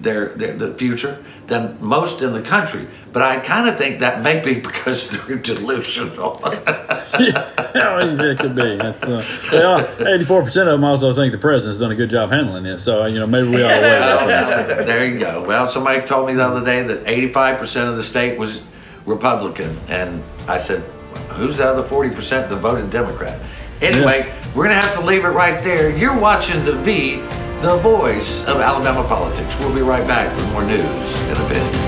their, 0.00 0.28
their 0.28 0.54
the 0.54 0.74
future 0.74 1.24
than 1.46 1.78
most 1.80 2.20
in 2.20 2.34
the 2.34 2.42
country. 2.42 2.86
But 3.10 3.22
I 3.22 3.40
kind 3.40 3.68
of 3.68 3.76
think 3.76 4.00
that 4.00 4.22
may 4.22 4.40
be 4.40 4.60
because 4.60 5.08
they're 5.10 5.36
delusional. 5.36 6.40
I 6.44 8.04
mean, 8.04 8.20
it 8.20 8.38
could 8.38 8.54
be. 8.54 8.78
Uh, 8.78 9.24
yeah, 9.52 10.08
eighty-four 10.08 10.42
percent 10.42 10.68
of 10.68 10.74
them 10.74 10.84
also 10.84 11.12
think 11.12 11.32
the 11.32 11.38
president's 11.38 11.78
done 11.78 11.90
a 11.90 11.94
good 11.94 12.10
job 12.10 12.30
handling 12.30 12.64
this. 12.64 12.84
So 12.84 13.06
you 13.06 13.18
know, 13.18 13.26
maybe 13.26 13.48
we 13.48 13.62
ought 13.62 13.68
to 13.68 13.74
wait. 13.74 14.26
Well, 14.26 14.84
there 14.84 15.04
you 15.04 15.18
go. 15.18 15.44
Well, 15.44 15.68
somebody 15.68 16.06
told 16.06 16.26
me 16.28 16.34
the 16.34 16.44
other 16.44 16.64
day 16.64 16.82
that 16.82 17.04
85% 17.04 17.88
of 17.88 17.96
the 17.96 18.02
state 18.02 18.38
was 18.38 18.62
Republican. 19.08 19.76
And 19.88 20.22
I 20.46 20.58
said, 20.58 20.82
who's 21.30 21.56
the 21.56 21.66
other 21.66 21.82
40% 21.82 22.48
that 22.48 22.56
voted 22.56 22.90
Democrat? 22.90 23.40
Anyway, 23.80 24.32
we're 24.54 24.64
going 24.64 24.76
to 24.76 24.80
have 24.80 24.94
to 24.98 25.04
leave 25.04 25.24
it 25.24 25.28
right 25.28 25.62
there. 25.64 25.96
You're 25.96 26.18
watching 26.18 26.64
The 26.64 26.72
V, 26.72 27.22
the 27.60 27.76
voice 27.78 28.44
of 28.44 28.60
Alabama 28.60 29.02
politics. 29.08 29.56
We'll 29.58 29.74
be 29.74 29.82
right 29.82 30.06
back 30.06 30.34
with 30.36 30.52
more 30.52 30.64
news 30.64 31.20
in 31.22 31.36
a 31.36 31.48
bit. 31.48 31.87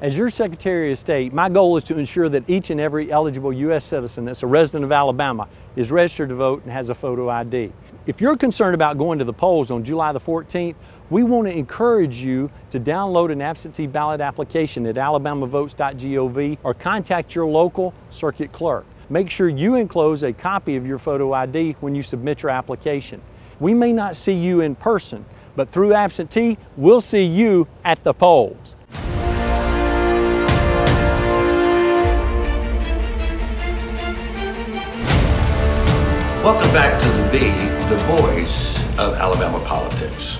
As 0.00 0.16
your 0.16 0.30
Secretary 0.30 0.92
of 0.92 0.98
State, 0.98 1.32
my 1.32 1.48
goal 1.48 1.76
is 1.76 1.82
to 1.84 1.98
ensure 1.98 2.28
that 2.28 2.48
each 2.48 2.70
and 2.70 2.80
every 2.80 3.10
eligible 3.10 3.52
U.S. 3.52 3.84
citizen 3.84 4.24
that's 4.24 4.44
a 4.44 4.46
resident 4.46 4.84
of 4.84 4.92
Alabama 4.92 5.48
is 5.74 5.90
registered 5.90 6.28
to 6.28 6.36
vote 6.36 6.62
and 6.62 6.70
has 6.70 6.88
a 6.88 6.94
photo 6.94 7.28
ID. 7.28 7.72
If 8.06 8.20
you're 8.20 8.36
concerned 8.36 8.76
about 8.76 8.96
going 8.96 9.18
to 9.18 9.24
the 9.24 9.32
polls 9.32 9.72
on 9.72 9.82
July 9.82 10.12
the 10.12 10.20
14th, 10.20 10.76
we 11.10 11.24
want 11.24 11.48
to 11.48 11.52
encourage 11.52 12.22
you 12.22 12.48
to 12.70 12.78
download 12.78 13.32
an 13.32 13.42
absentee 13.42 13.88
ballot 13.88 14.20
application 14.20 14.86
at 14.86 14.94
alabamavotes.gov 14.94 16.58
or 16.62 16.74
contact 16.74 17.34
your 17.34 17.46
local 17.46 17.92
circuit 18.10 18.52
clerk. 18.52 18.86
Make 19.10 19.28
sure 19.28 19.48
you 19.48 19.74
enclose 19.74 20.22
a 20.22 20.32
copy 20.32 20.76
of 20.76 20.86
your 20.86 20.98
photo 20.98 21.32
ID 21.32 21.72
when 21.80 21.96
you 21.96 22.04
submit 22.04 22.44
your 22.44 22.50
application. 22.50 23.20
We 23.58 23.74
may 23.74 23.92
not 23.92 24.14
see 24.14 24.34
you 24.34 24.60
in 24.60 24.76
person, 24.76 25.24
but 25.56 25.68
through 25.68 25.92
absentee, 25.92 26.56
we'll 26.76 27.00
see 27.00 27.24
you 27.24 27.66
at 27.84 28.04
the 28.04 28.14
polls. 28.14 28.76
Welcome 36.48 36.72
back 36.72 37.02
to 37.02 37.08
the 37.10 37.24
V, 37.28 37.38
the 37.90 37.96
voice 38.06 38.82
of 38.96 39.12
Alabama 39.16 39.62
politics. 39.66 40.38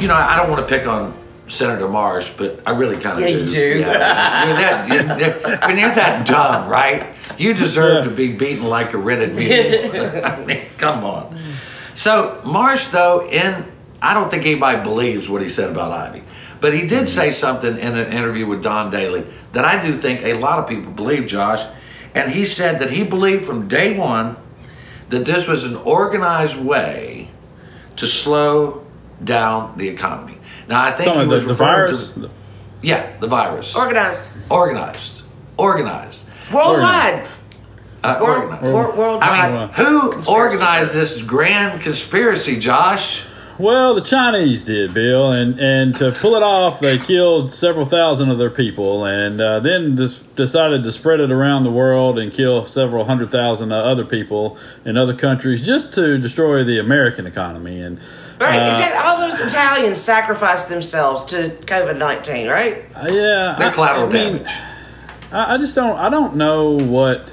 You 0.00 0.08
know, 0.08 0.16
I 0.16 0.34
don't 0.34 0.50
want 0.50 0.66
to 0.66 0.76
pick 0.76 0.88
on 0.88 1.16
Senator 1.46 1.88
Marsh, 1.88 2.30
but 2.30 2.60
I 2.66 2.72
really 2.72 2.96
kind 2.96 3.22
of 3.22 3.30
Yeah, 3.30 3.36
do. 3.36 3.42
you 3.42 3.46
do. 3.46 3.78
Yeah, 3.78 4.46
you're 4.46 4.56
that, 4.56 5.20
you're, 5.20 5.58
I 5.62 5.68
mean, 5.68 5.78
you're 5.78 5.94
that 5.94 6.26
dumb, 6.26 6.68
right? 6.68 7.14
You 7.38 7.54
deserve 7.54 8.06
to 8.06 8.10
be 8.10 8.32
beaten 8.32 8.64
like 8.64 8.94
a 8.94 8.98
rented 8.98 9.32
mule. 9.36 10.24
I 10.24 10.44
mean, 10.44 10.62
come 10.76 11.04
on. 11.04 11.38
So 11.94 12.40
Marsh, 12.44 12.86
though, 12.86 13.24
in 13.30 13.70
I 14.02 14.14
don't 14.14 14.28
think 14.28 14.44
anybody 14.44 14.82
believes 14.82 15.28
what 15.28 15.40
he 15.40 15.48
said 15.48 15.70
about 15.70 15.92
Ivey, 15.92 16.24
but 16.60 16.74
he 16.74 16.80
did 16.80 17.04
mm-hmm. 17.04 17.06
say 17.06 17.30
something 17.30 17.78
in 17.78 17.96
an 17.96 18.12
interview 18.12 18.44
with 18.46 18.60
Don 18.60 18.90
Dailey 18.90 19.30
that 19.52 19.64
I 19.64 19.86
do 19.86 20.00
think 20.00 20.24
a 20.24 20.34
lot 20.34 20.58
of 20.58 20.68
people 20.68 20.90
believe, 20.90 21.28
Josh. 21.28 21.64
And 22.12 22.32
he 22.32 22.44
said 22.44 22.80
that 22.80 22.90
he 22.90 23.04
believed 23.04 23.46
from 23.46 23.68
day 23.68 23.96
one 23.96 24.36
that 25.12 25.26
this 25.26 25.46
was 25.46 25.64
an 25.64 25.76
organized 25.76 26.58
way 26.58 27.28
to 27.96 28.06
slow 28.06 28.84
down 29.22 29.76
the 29.76 29.88
economy. 29.88 30.38
Now, 30.68 30.82
I 30.82 30.92
think 30.92 31.14
he 31.14 31.26
was 31.26 31.28
the, 31.28 31.46
the 31.48 31.52
referring 31.52 31.56
virus. 31.58 32.12
To, 32.12 32.30
yeah, 32.80 33.12
the 33.20 33.26
virus. 33.26 33.76
Organized. 33.76 34.50
organized. 34.50 35.22
Organized. 35.58 36.24
Worldwide. 36.52 37.28
Uh, 38.02 38.18
World, 38.20 38.42
organized. 38.42 38.62
wor- 38.64 38.96
worldwide. 38.96 39.22
I 39.22 39.58
mean, 39.58 39.68
who 39.74 40.12
organized 40.32 40.92
this 40.94 41.22
grand 41.22 41.82
conspiracy, 41.82 42.58
Josh? 42.58 43.26
Well, 43.62 43.94
the 43.94 44.00
Chinese 44.00 44.64
did, 44.64 44.92
Bill, 44.92 45.30
and, 45.30 45.60
and 45.60 45.94
to 45.98 46.10
pull 46.10 46.34
it 46.34 46.42
off, 46.42 46.80
they 46.80 46.98
killed 46.98 47.52
several 47.52 47.86
thousand 47.86 48.28
of 48.28 48.38
their 48.38 48.50
people, 48.50 49.04
and 49.06 49.40
uh, 49.40 49.60
then 49.60 49.96
just 49.96 50.34
decided 50.34 50.82
to 50.82 50.90
spread 50.90 51.20
it 51.20 51.30
around 51.30 51.62
the 51.62 51.70
world 51.70 52.18
and 52.18 52.32
kill 52.32 52.64
several 52.64 53.04
hundred 53.04 53.30
thousand 53.30 53.70
uh, 53.70 53.76
other 53.76 54.04
people 54.04 54.58
in 54.84 54.96
other 54.96 55.14
countries 55.14 55.64
just 55.64 55.92
to 55.92 56.18
destroy 56.18 56.64
the 56.64 56.80
American 56.80 57.24
economy. 57.24 57.80
And 57.80 58.00
right. 58.40 58.58
uh. 58.58 59.00
All 59.04 59.28
those 59.28 59.40
Italians 59.40 60.00
sacrificed 60.00 60.68
themselves 60.68 61.22
to 61.26 61.50
COVID 61.50 61.98
19, 61.98 62.48
right? 62.48 62.84
uh, 62.96 63.06
yeah, 63.06 63.54
The 63.60 63.66
I- 63.66 63.70
collateral 63.72 64.08
I 64.08 64.12
mean, 64.12 64.32
damage. 64.38 64.50
I, 65.30 65.54
I 65.54 65.58
just 65.58 65.76
don't. 65.76 65.96
I 65.96 66.10
don't 66.10 66.34
know 66.34 66.70
what. 66.72 67.32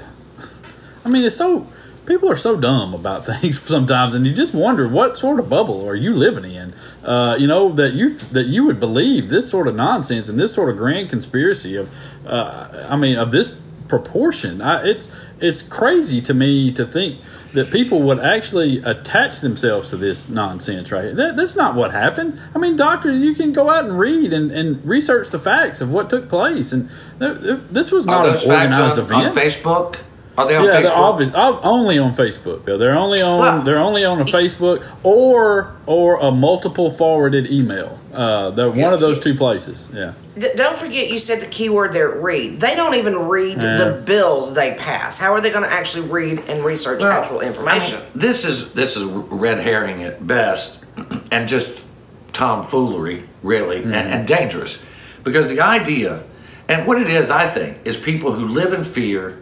I 1.04 1.08
mean, 1.08 1.24
it's 1.24 1.34
so 1.34 1.66
people 2.10 2.30
are 2.30 2.36
so 2.36 2.56
dumb 2.56 2.92
about 2.92 3.24
things 3.40 3.60
sometimes, 3.60 4.14
and 4.14 4.26
you 4.26 4.34
just 4.34 4.52
wonder 4.52 4.88
what 4.88 5.16
sort 5.16 5.38
of 5.38 5.48
bubble 5.48 5.88
are 5.88 5.94
you 5.94 6.14
living 6.14 6.50
in? 6.50 6.74
Uh, 7.04 7.36
you 7.38 7.46
know 7.46 7.70
that 7.70 7.94
you 7.94 8.10
that 8.10 8.46
you 8.46 8.64
would 8.66 8.80
believe 8.80 9.30
this 9.30 9.48
sort 9.48 9.68
of 9.68 9.74
nonsense 9.74 10.28
and 10.28 10.38
this 10.38 10.52
sort 10.52 10.68
of 10.68 10.76
grand 10.76 11.08
conspiracy 11.08 11.76
of. 11.76 11.88
Uh, 12.26 12.86
I 12.90 12.96
mean, 12.96 13.16
of 13.16 13.30
this 13.30 13.54
proportion. 13.90 14.62
I, 14.62 14.86
it's 14.86 15.10
it's 15.40 15.60
crazy 15.60 16.22
to 16.22 16.32
me 16.32 16.72
to 16.72 16.86
think 16.86 17.18
that 17.52 17.70
people 17.70 18.00
would 18.02 18.20
actually 18.20 18.78
attach 18.78 19.40
themselves 19.40 19.90
to 19.90 19.96
this 19.96 20.28
nonsense 20.28 20.92
right 20.92 21.06
here. 21.06 21.14
That, 21.14 21.36
that's 21.36 21.56
not 21.56 21.74
what 21.74 21.90
happened. 21.90 22.40
I 22.54 22.58
mean, 22.58 22.76
doctor, 22.76 23.10
you 23.10 23.34
can 23.34 23.52
go 23.52 23.68
out 23.68 23.84
and 23.84 23.98
read 23.98 24.32
and, 24.32 24.52
and 24.52 24.82
research 24.84 25.30
the 25.30 25.38
facts 25.40 25.80
of 25.80 25.90
what 25.90 26.08
took 26.08 26.28
place, 26.28 26.72
and 26.72 26.88
th- 27.18 27.40
th- 27.40 27.60
this 27.70 27.90
was 27.90 28.06
not 28.06 28.26
an 28.26 28.36
organized 28.48 28.98
on, 28.98 29.04
event. 29.04 29.26
on 29.26 29.34
Facebook? 29.34 29.98
Are 30.38 30.46
they 30.46 30.56
on 30.56 30.64
yeah, 30.64 30.70
they're 30.80 30.90
Facebook? 30.90 30.96
obvious, 30.96 31.34
only 31.34 31.98
on 31.98 32.14
Facebook. 32.14 32.64
Bill. 32.64 32.78
They're 32.78 32.94
only 32.94 33.20
on 33.20 33.38
Well- 33.40 33.62
they're 33.62 33.78
only 33.78 34.04
on 34.04 34.20
a 34.20 34.24
Facebook 34.24 34.84
or 35.02 35.74
or 35.86 36.18
a 36.20 36.30
multiple 36.30 36.90
forwarded 36.90 37.50
email. 37.50 37.98
Uh, 38.14 38.50
they're 38.50 38.70
one 38.70 38.92
of 38.92 39.00
those 39.00 39.20
two 39.20 39.34
places. 39.34 39.88
Yeah. 39.94 40.12
D- 40.38 40.48
don't 40.56 40.76
forget 40.76 41.10
you 41.10 41.18
said 41.18 41.40
the 41.40 41.46
keyword 41.46 41.92
there 41.92 42.10
read. 42.10 42.60
They 42.60 42.74
don't 42.74 42.94
even 42.94 43.28
read 43.28 43.58
the 43.58 44.02
bills 44.04 44.54
they 44.54 44.74
pass. 44.74 45.18
How 45.18 45.32
are 45.32 45.40
they 45.40 45.50
going 45.50 45.62
to 45.64 45.72
actually 45.72 46.08
read 46.08 46.40
and 46.48 46.64
research 46.64 47.00
Well, 47.02 47.12
actual 47.12 47.40
information? 47.40 47.98
I 47.98 48.00
mean, 48.00 48.08
this 48.14 48.44
is 48.44 48.72
this 48.72 48.96
is 48.96 49.04
red 49.04 49.58
herring 49.58 50.02
at 50.02 50.26
best, 50.26 50.78
and 51.32 51.48
just 51.48 51.84
tomfoolery, 52.32 53.22
really, 53.42 53.82
and, 53.82 53.94
and 53.94 54.26
dangerous, 54.26 54.82
because 55.24 55.48
the 55.48 55.60
idea, 55.60 56.22
and 56.68 56.86
what 56.86 57.00
it 57.00 57.08
is, 57.08 57.30
I 57.30 57.48
think, 57.48 57.78
is 57.84 57.96
people 57.96 58.32
who 58.32 58.46
live 58.48 58.72
in 58.72 58.84
fear, 58.84 59.38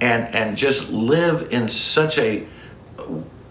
and 0.00 0.34
and 0.34 0.56
just 0.56 0.90
live 0.90 1.48
in 1.52 1.68
such 1.68 2.18
a 2.18 2.44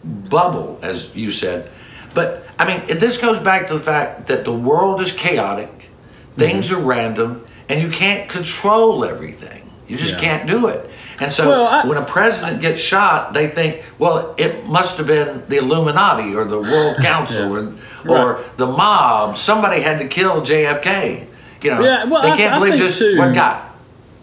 bubble, 0.03 0.79
as 0.81 1.15
you 1.15 1.31
said. 1.31 1.69
But 2.13 2.45
I 2.59 2.65
mean, 2.65 2.97
this 2.99 3.17
goes 3.17 3.39
back 3.39 3.67
to 3.67 3.73
the 3.73 3.79
fact 3.79 4.27
that 4.27 4.45
the 4.45 4.53
world 4.53 5.01
is 5.01 5.11
chaotic, 5.11 5.69
mm-hmm. 5.69 6.39
things 6.39 6.71
are 6.71 6.79
random, 6.79 7.45
and 7.69 7.81
you 7.81 7.89
can't 7.89 8.27
control 8.29 9.03
everything. 9.05 9.69
You 9.87 9.97
just 9.97 10.15
Yeah. 10.15 10.19
can't 10.21 10.47
do 10.49 10.67
it. 10.67 10.89
And 11.19 11.31
so 11.33 11.47
Well, 11.47 11.67
I- 11.67 11.85
when 11.87 11.97
a 11.97 12.03
president 12.05 12.61
gets 12.61 12.79
shot, 12.81 13.33
they 13.33 13.47
think, 13.47 13.81
well, 13.97 14.35
it 14.37 14.67
must 14.67 14.97
have 14.97 15.07
been 15.07 15.43
the 15.47 15.57
Illuminati 15.57 16.35
or 16.35 16.45
the 16.45 16.59
World 16.59 16.97
Council 17.01 17.55
or, 17.55 17.73
or 18.07 18.33
Right. 18.33 18.57
the 18.57 18.67
mob. 18.67 19.37
Somebody 19.37 19.81
had 19.81 19.97
to 19.99 20.07
kill 20.07 20.41
JFK. 20.41 21.25
You 21.63 21.73
know, 21.73 21.81
Yeah, 21.81 22.03
well, 22.05 22.21
they 22.21 22.35
can't 22.37 22.53
I 22.53 22.59
believe 22.59 22.73
think 22.73 22.83
just 22.85 22.99
too- 22.99 23.17
one 23.17 23.33
guy. 23.33 23.61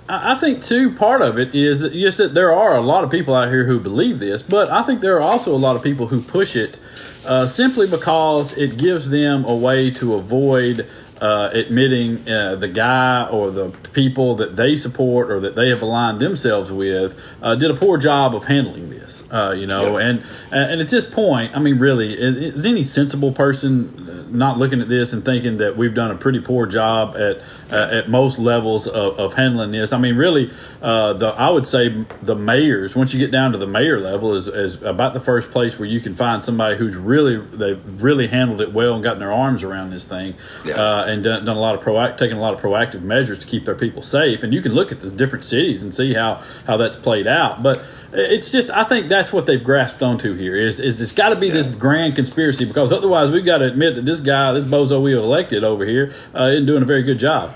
I 0.06 0.34
think 0.34 0.62
too 0.62 0.90
part 0.90 1.22
of 1.22 1.38
it 1.38 1.54
is 1.54 1.80
just 1.80 2.18
that 2.18 2.34
there 2.34 2.52
are 2.52 2.76
a 2.76 2.82
lot 2.82 3.04
of 3.04 3.10
people 3.10 3.34
out 3.34 3.48
here 3.48 3.64
who 3.64 3.80
believe 3.80 4.18
this, 4.18 4.42
but 4.42 4.70
I 4.70 4.82
think 4.82 5.00
there 5.00 5.16
are 5.16 5.22
also 5.22 5.54
a 5.54 5.56
lot 5.56 5.76
of 5.76 5.82
people 5.82 6.08
who 6.08 6.20
push 6.20 6.56
it 6.56 6.78
uh, 7.26 7.46
simply 7.46 7.86
because 7.86 8.56
it 8.58 8.76
gives 8.76 9.08
them 9.08 9.46
a 9.46 9.54
way 9.54 9.90
to 9.92 10.14
avoid 10.14 10.86
uh, 11.20 11.50
admitting 11.52 12.28
uh, 12.28 12.56
the 12.56 12.68
guy 12.68 13.26
or 13.30 13.50
the 13.50 13.70
people 13.92 14.34
that 14.36 14.56
they 14.56 14.74
support 14.76 15.30
or 15.30 15.40
that 15.40 15.54
they 15.54 15.68
have 15.68 15.80
aligned 15.82 16.20
themselves 16.20 16.72
with 16.72 17.18
uh, 17.42 17.54
did 17.54 17.70
a 17.70 17.74
poor 17.74 17.96
job 17.98 18.34
of 18.34 18.44
handling 18.44 18.90
this. 18.90 19.22
Uh, 19.30 19.54
you 19.56 19.66
know, 19.66 19.98
Yeah. 19.98 20.08
and 20.08 20.22
and 20.50 20.80
at 20.80 20.88
this 20.88 21.04
point, 21.04 21.56
I 21.56 21.60
mean, 21.60 21.78
really, 21.78 22.12
is, 22.12 22.36
is 22.56 22.66
any 22.66 22.82
sensible 22.84 23.32
person 23.32 24.08
uh, 24.08 24.36
not 24.36 24.58
looking 24.58 24.80
at 24.80 24.88
this 24.88 25.12
and 25.12 25.24
thinking 25.24 25.58
that 25.58 25.76
we've 25.76 25.94
done 25.94 26.10
a 26.10 26.16
pretty 26.16 26.40
poor 26.40 26.66
job 26.66 27.14
at 27.16 27.40
uh, 27.72 27.88
at 27.98 28.08
most 28.08 28.38
levels 28.38 28.86
of, 28.88 29.18
of 29.18 29.34
handling 29.34 29.70
this? 29.70 29.92
I 29.92 29.98
mean, 29.98 30.16
really, 30.16 30.50
uh, 30.82 31.12
the 31.14 31.28
I 31.28 31.48
would 31.50 31.66
say 31.66 32.04
the 32.22 32.34
mayors. 32.34 32.94
Once 32.96 33.14
you 33.14 33.20
get 33.20 33.30
down 33.30 33.52
to 33.52 33.58
the 33.58 33.66
mayor 33.66 34.00
level, 34.00 34.34
is, 34.34 34.48
is 34.48 34.82
about 34.82 35.14
the 35.14 35.20
first 35.20 35.50
place 35.52 35.78
where 35.78 35.88
you 35.88 36.00
can 36.00 36.12
find 36.14 36.42
somebody 36.42 36.76
who's 36.76 36.96
really 36.96 37.36
they've 37.36 38.02
really 38.02 38.26
handled 38.26 38.60
it 38.60 38.72
well 38.72 38.94
and 38.94 39.04
gotten 39.04 39.20
their 39.20 39.32
arms 39.32 39.62
around 39.62 39.90
this 39.90 40.04
thing, 40.04 40.34
Yeah. 40.64 41.03
Uh, 41.04 41.12
and 41.12 41.22
done, 41.22 41.44
done 41.44 41.56
a 41.56 41.60
lot 41.60 41.74
of 41.74 41.82
proact 41.82 42.16
taken 42.16 42.36
a 42.36 42.40
lot 42.40 42.54
of 42.54 42.60
proactive 42.60 43.02
measures 43.02 43.38
to 43.40 43.46
keep 43.46 43.64
their 43.64 43.74
people 43.74 44.02
safe. 44.02 44.42
And 44.42 44.52
you 44.52 44.62
can 44.62 44.72
look 44.72 44.92
at 44.92 45.00
the 45.00 45.10
different 45.10 45.44
cities 45.44 45.82
and 45.82 45.94
see 45.94 46.14
how 46.14 46.42
how 46.66 46.76
that's 46.76 46.96
played 46.96 47.26
out, 47.26 47.62
but. 47.62 47.84
It's 48.16 48.52
just 48.52 48.70
I 48.70 48.84
think 48.84 49.08
that's 49.08 49.32
what 49.32 49.46
they've 49.46 49.64
grasped 49.64 50.00
onto 50.00 50.34
here 50.34 50.54
is 50.54 50.78
is 50.78 51.00
it's 51.00 51.10
got 51.10 51.30
to 51.30 51.36
be 51.36 51.50
this 51.50 51.66
grand 51.74 52.14
conspiracy 52.14 52.64
because 52.64 52.92
otherwise 52.92 53.32
we've 53.32 53.44
got 53.44 53.58
to 53.58 53.64
admit 53.64 53.96
that 53.96 54.04
this 54.04 54.20
guy 54.20 54.52
this 54.52 54.64
bozo 54.64 55.02
we 55.02 55.14
elected 55.16 55.64
over 55.64 55.84
here 55.84 56.14
uh, 56.32 56.44
isn't 56.52 56.66
doing 56.66 56.84
a 56.84 56.86
very 56.86 57.02
good 57.02 57.18
job. 57.18 57.52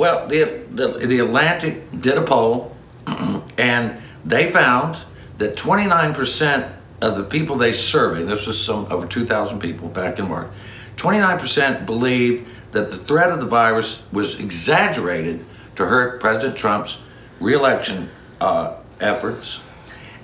Well, 0.00 0.26
the, 0.28 0.64
the, 0.70 1.06
the 1.06 1.18
Atlantic 1.18 2.00
did 2.00 2.16
a 2.16 2.22
poll, 2.22 2.74
and 3.58 3.98
they 4.24 4.50
found 4.50 4.96
that 5.36 5.56
29% 5.56 6.72
of 7.02 7.16
the 7.16 7.24
people 7.24 7.56
they 7.56 7.72
surveyed, 7.72 8.26
this 8.26 8.46
was 8.46 8.58
some 8.58 8.86
over 8.90 9.06
2,000 9.06 9.60
people 9.60 9.88
back 9.88 10.18
in 10.18 10.30
March, 10.30 10.48
29% 10.96 11.84
believed 11.84 12.48
that 12.72 12.90
the 12.90 12.98
threat 12.98 13.30
of 13.30 13.40
the 13.40 13.46
virus 13.46 14.02
was 14.12 14.38
exaggerated 14.38 15.44
to 15.76 15.86
hurt 15.86 16.20
President 16.20 16.56
Trump's 16.56 16.98
reelection 17.40 18.10
uh, 18.40 18.76
efforts, 19.00 19.60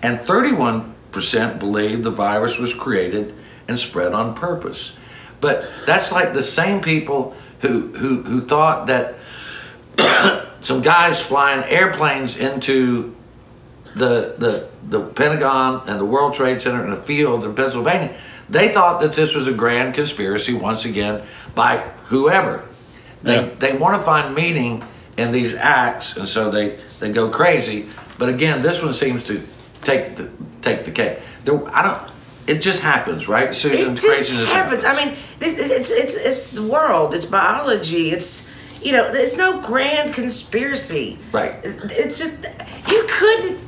and 0.03 0.19
31% 0.21 1.59
believe 1.59 2.03
the 2.03 2.11
virus 2.11 2.59
was 2.59 2.75
created 2.75 3.35
and 3.69 3.79
spread 3.79 4.13
on 4.13 4.35
purpose. 4.35 4.93
But 5.41 5.71
that's 5.87 6.13
like 6.13 6.35
the 6.35 6.43
same 6.43 6.81
people 6.81 7.37
who, 7.61 7.93
who, 7.93 8.23
who 8.23 8.47
thought 8.47 8.87
that 8.87 9.15
some 10.61 10.83
guys 10.83 11.21
flying 11.25 11.65
airplanes 11.65 12.37
into 12.37 13.15
the, 13.95 14.35
the, 14.39 14.69
the 14.89 15.07
Pentagon 15.07 15.89
and 15.89 15.99
the 15.99 16.05
World 16.05 16.35
Trade 16.35 16.61
Center 16.61 16.85
in 16.85 16.93
a 16.93 17.03
field 17.03 17.45
in 17.45 17.55
Pennsylvania, 17.55 18.15
they 18.49 18.69
thought 18.73 19.01
that 19.01 19.13
this 19.15 19.35
was 19.35 19.49
a 19.49 19.53
grand 19.53 19.95
conspiracy 19.95 20.55
once 20.55 20.85
again 20.85 21.23
by 21.55 21.79
whoever. 22.07 22.65
They, 23.23 23.37
Yeah. 23.37 23.49
they 23.59 23.77
want 23.77 23.97
to 23.97 24.03
find 24.05 24.35
meaning 24.35 24.85
in 25.17 25.33
these 25.33 25.55
acts, 25.55 26.17
and 26.17 26.29
so 26.29 26.51
they, 26.51 26.77
they 27.01 27.11
go 27.11 27.29
crazy. 27.31 27.89
But 28.19 28.29
again, 28.29 28.63
this 28.63 28.83
one 28.83 28.95
seems 28.95 29.23
to 29.25 29.43
take 29.83 30.17
the 30.17 30.31
take 30.63 30.85
the 30.85 30.91
cake. 30.91 31.19
There, 31.45 31.61
I 31.75 31.83
don't. 31.83 32.11
It 32.47 32.63
just 32.63 32.81
happens, 32.81 33.27
right, 33.27 33.53
Susan? 33.55 33.93
It 33.93 33.99
just 33.99 34.07
Craziness 34.07 34.53
happens. 34.53 34.85
I 34.85 34.95
mean, 35.05 35.17
this- 35.41 35.59
it's 35.59 35.91
it's 35.91 36.15
it's 36.17 36.51
the 36.53 36.63
world. 36.63 37.15
It's 37.15 37.25
biology. 37.25 38.11
It's 38.11 38.51
you 38.83 38.93
know, 38.93 39.11
it's 39.13 39.37
no 39.37 39.61
grand 39.63 40.15
conspiracy. 40.15 41.19
Right. 41.33 41.55
It's 41.65 42.19
just 42.19 42.47
you 42.91 43.05
couldn't. 43.09 43.59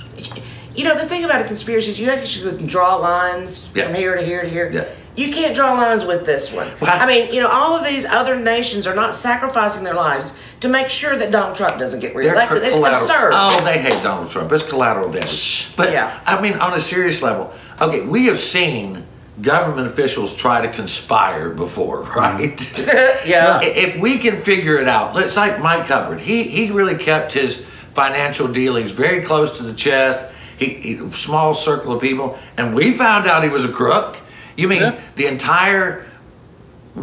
You 0.79 0.85
know, 0.85 0.95
the 0.95 1.07
thing 1.07 1.25
about 1.25 1.41
a 1.41 1.45
conspiracy 1.45 1.91
is 1.91 1.99
you 1.99 2.09
actually 2.09 2.57
can 2.57 2.69
draw 2.69 2.95
lines 2.95 3.69
Yeah. 3.75 3.87
from 3.87 3.95
here 3.97 4.15
to 4.15 4.25
here 4.25 4.43
to 4.43 4.49
here. 4.49 4.71
Yeah. 4.73 4.85
You 5.17 5.33
can't 5.33 5.53
draw 5.53 5.73
lines 5.73 6.05
with 6.05 6.25
this 6.25 6.53
one. 6.53 6.69
Well, 6.79 6.89
I- 6.93 6.99
I 7.03 7.07
mean, 7.07 7.33
you 7.35 7.41
know, 7.41 7.49
all 7.49 7.75
of 7.77 7.85
these 7.85 8.07
other 8.07 8.37
nations 8.37 8.87
are 8.87 8.95
not 8.95 9.17
sacrificing 9.17 9.83
their 9.83 9.95
lives 9.95 10.37
to 10.61 10.69
make 10.69 10.89
sure 10.89 11.17
that 11.17 11.33
Donald 11.33 11.57
Trump 11.57 11.81
doesn't 11.81 11.99
get 11.99 12.15
reelected. 12.15 12.63
It's 12.63 12.77
collateral- 12.77 13.03
absurd. 13.03 13.33
Oh, 13.35 13.61
they 13.65 13.79
hate 13.79 14.01
Donald 14.05 14.31
Trump. 14.31 14.53
It's 14.53 14.63
collateral 14.63 15.09
damage. 15.11 15.71
But 15.75 15.91
Yeah. 15.91 16.11
I 16.25 16.41
mean, 16.41 16.57
on 16.61 16.73
a 16.75 16.81
serious 16.81 17.23
level, 17.23 17.53
okay, 17.83 18.03
we 18.03 18.27
have 18.27 18.39
seen 18.39 19.03
government 19.43 19.89
officials 19.89 20.33
try 20.37 20.61
to 20.61 20.69
conspire 20.69 21.49
before, 21.49 22.03
right? 22.17 22.57
yeah. 23.27 23.61
If 23.63 23.97
we 23.97 24.19
can 24.19 24.43
figure 24.43 24.77
it 24.77 24.89
out, 24.89 25.17
let's 25.17 25.37
like 25.37 25.59
Mike 25.61 25.89
Hubbard. 25.89 26.21
He 26.21 26.45
he 26.45 26.71
really 26.71 26.95
kept 26.95 27.33
his 27.33 27.63
financial 27.95 28.47
dealings 28.47 28.93
very 28.93 29.21
close 29.23 29.51
to 29.59 29.65
the 29.65 29.73
chest. 29.73 30.25
He, 30.59 30.67
he 30.75 31.11
small 31.13 31.55
circle 31.55 31.93
of 31.93 32.01
people, 32.01 32.39
and 32.57 32.75
we 32.75 32.93
found 32.93 33.27
out 33.27 33.43
he 33.45 33.49
was 33.49 33.65
a 33.65 33.73
crook. 33.73 34.19
You 34.57 34.69
mean 34.69 34.81
Yeah. 34.83 35.01
the 35.17 35.27
entire 35.27 36.05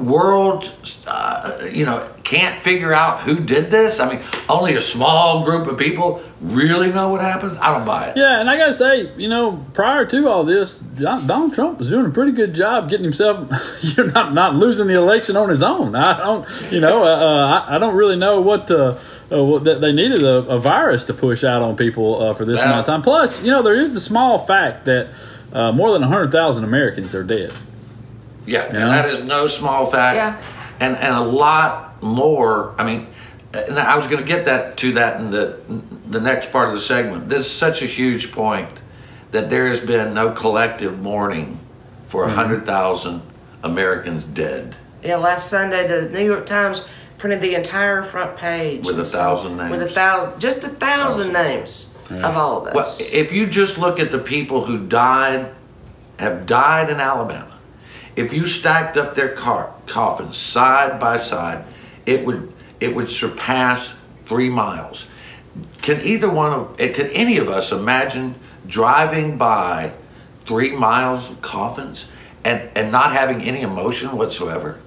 world, 0.04 0.72
uh, 1.08 1.60
you 1.72 1.86
know, 1.86 2.10
can't 2.24 2.62
figure 2.64 2.94
out 2.94 3.22
who 3.22 3.40
did 3.40 3.70
this? 3.72 4.00
I 4.00 4.10
mean, 4.14 4.22
only 4.50 4.74
a 4.76 4.82
small 4.82 5.44
group 5.46 5.68
of 5.68 5.78
people 5.78 6.22
really 6.42 6.92
know 6.92 7.10
what 7.10 7.22
happened. 7.22 7.58
I 7.60 7.72
don't 7.76 7.86
buy 7.86 8.10
it. 8.10 8.18
Yeah, 8.18 8.40
and 8.40 8.50
I 8.50 8.58
gotta 8.58 8.74
say, 8.74 9.12
you 9.16 9.30
know, 9.30 9.64
prior 9.74 10.06
to 10.06 10.28
all 10.28 10.44
this, 10.44 10.78
Donald 10.78 11.54
Trump 11.54 11.78
was 11.80 11.90
doing 11.90 12.06
a 12.06 12.10
pretty 12.10 12.32
good 12.32 12.54
job 12.56 12.90
getting 12.90 13.04
himself, 13.04 13.50
you're 13.98 14.12
not 14.12 14.34
not 14.34 14.56
losing 14.56 14.88
the 14.88 14.96
election 14.96 15.36
on 15.38 15.50
his 15.50 15.62
own. 15.64 15.96
I 15.96 16.18
don't, 16.18 16.48
you 16.72 16.82
know, 16.82 17.04
uh, 17.04 17.06
uh, 17.08 17.66
I, 17.68 17.76
I 17.76 17.80
don't 17.80 17.96
really 17.96 18.16
know 18.18 18.42
what 18.42 18.70
uh, 18.72 18.98
uh, 19.32 19.44
what 19.44 19.64
that 19.66 19.82
they 19.82 19.92
needed 19.92 20.24
a, 20.24 20.38
a 20.48 20.60
virus 20.60 21.06
to 21.06 21.14
push 21.14 21.44
out 21.44 21.62
on 21.62 21.76
people 21.76 22.22
uh, 22.22 22.34
for 22.34 22.46
this 22.46 22.58
Well- 22.58 22.66
amount 22.68 22.80
of 22.82 22.86
time. 22.88 23.02
Plus, 23.02 23.42
you 23.44 23.52
know, 23.52 23.62
there 23.62 23.76
is 23.76 23.94
the 23.94 24.00
small 24.00 24.40
fact 24.40 24.86
that 24.86 25.08
uh, 25.54 25.72
more 25.72 25.92
than 25.92 26.02
hundred 26.02 26.32
thousand 26.32 26.64
Americans 26.64 27.14
are 27.14 27.24
dead. 27.24 27.54
Yeah, 28.46 28.64
and 28.66 28.74
Yeah. 28.76 28.88
that 28.88 29.10
is 29.10 29.24
no 29.24 29.48
small 29.48 29.86
fact. 29.86 30.16
Yeah. 30.18 30.36
And 30.80 30.98
and 30.98 31.16
a 31.16 31.22
lot 31.22 32.02
more. 32.04 32.74
I 32.78 32.84
mean, 32.84 33.08
and 33.54 33.80
I 33.80 33.96
was 33.96 34.08
going 34.08 34.22
to 34.22 34.28
get 34.28 34.46
that 34.46 34.78
to 34.78 34.94
that 34.94 35.20
in 35.20 35.32
the 35.32 35.58
the 36.10 36.20
next 36.20 36.52
part 36.52 36.68
of 36.70 36.74
the 36.76 36.82
segment. 36.82 37.30
This 37.30 37.46
is 37.46 37.52
such 37.52 37.82
a 37.82 37.86
huge 37.86 38.32
point 38.32 38.70
that 39.32 39.50
there 39.50 39.68
has 39.68 39.80
been 39.80 40.14
no 40.14 40.32
collective 40.32 41.00
mourning 41.00 41.60
for 42.08 42.24
a 42.24 42.28
Mm-hmm. 42.28 42.36
hundred 42.36 42.66
thousand 42.66 43.22
Americans 43.64 44.24
dead. 44.24 44.76
Yeah, 45.04 45.18
last 45.18 45.50
Sunday 45.50 45.88
the 45.88 46.10
New 46.10 46.24
York 46.26 46.46
Times 46.46 46.88
printed 47.18 47.42
the 47.42 47.56
entire 47.56 48.04
front 48.04 48.36
page 48.36 48.86
With 48.86 48.96
a 48.96 49.00
And 49.00 49.08
so- 49.08 49.18
thousand 49.18 49.58
With 49.70 49.82
a 49.82 49.86
names. 49.86 49.94
thousand, 49.94 50.40
just 50.40 50.64
a 50.64 50.70
thousand 50.70 51.32
names 51.34 51.96
of 52.12 52.36
all 52.38 52.58
of 52.60 52.66
those. 52.66 52.74
Well, 52.76 52.96
if 53.00 53.32
you 53.34 53.48
just 53.48 53.78
look 53.78 54.00
at 54.00 54.12
the 54.12 54.20
people 54.20 54.66
who 54.66 54.78
died, 54.78 55.48
have 56.20 56.46
died 56.46 56.90
in 56.90 57.00
Alabama, 57.00 57.55
if 58.16 58.34
you 58.34 58.46
stacked 58.46 58.98
up 58.98 59.16
their 59.16 59.30
car, 59.30 59.74
coffins 59.88 60.38
side 60.38 61.00
by 61.00 61.18
side, 61.18 61.66
it 62.06 62.26
would 62.26 62.52
it 62.80 62.96
would 62.96 63.10
surpass 63.10 63.98
three 64.26 64.50
miles. 64.50 65.08
Can 65.82 66.02
either 66.02 66.30
one 66.30 66.52
of 66.52 66.76
eh, 66.80 66.92
can 66.94 67.08
any 67.08 67.38
of 67.38 67.50
us 67.50 67.72
imagine 67.72 68.36
driving 68.68 69.38
by 69.38 69.92
three 70.46 70.72
miles 70.72 71.30
of 71.30 71.42
coffins 71.42 72.08
and 72.44 72.70
and 72.76 72.92
not 72.92 73.12
having 73.12 73.42
any 73.42 73.62
emotion 73.62 74.16
whatsoever? 74.18 74.80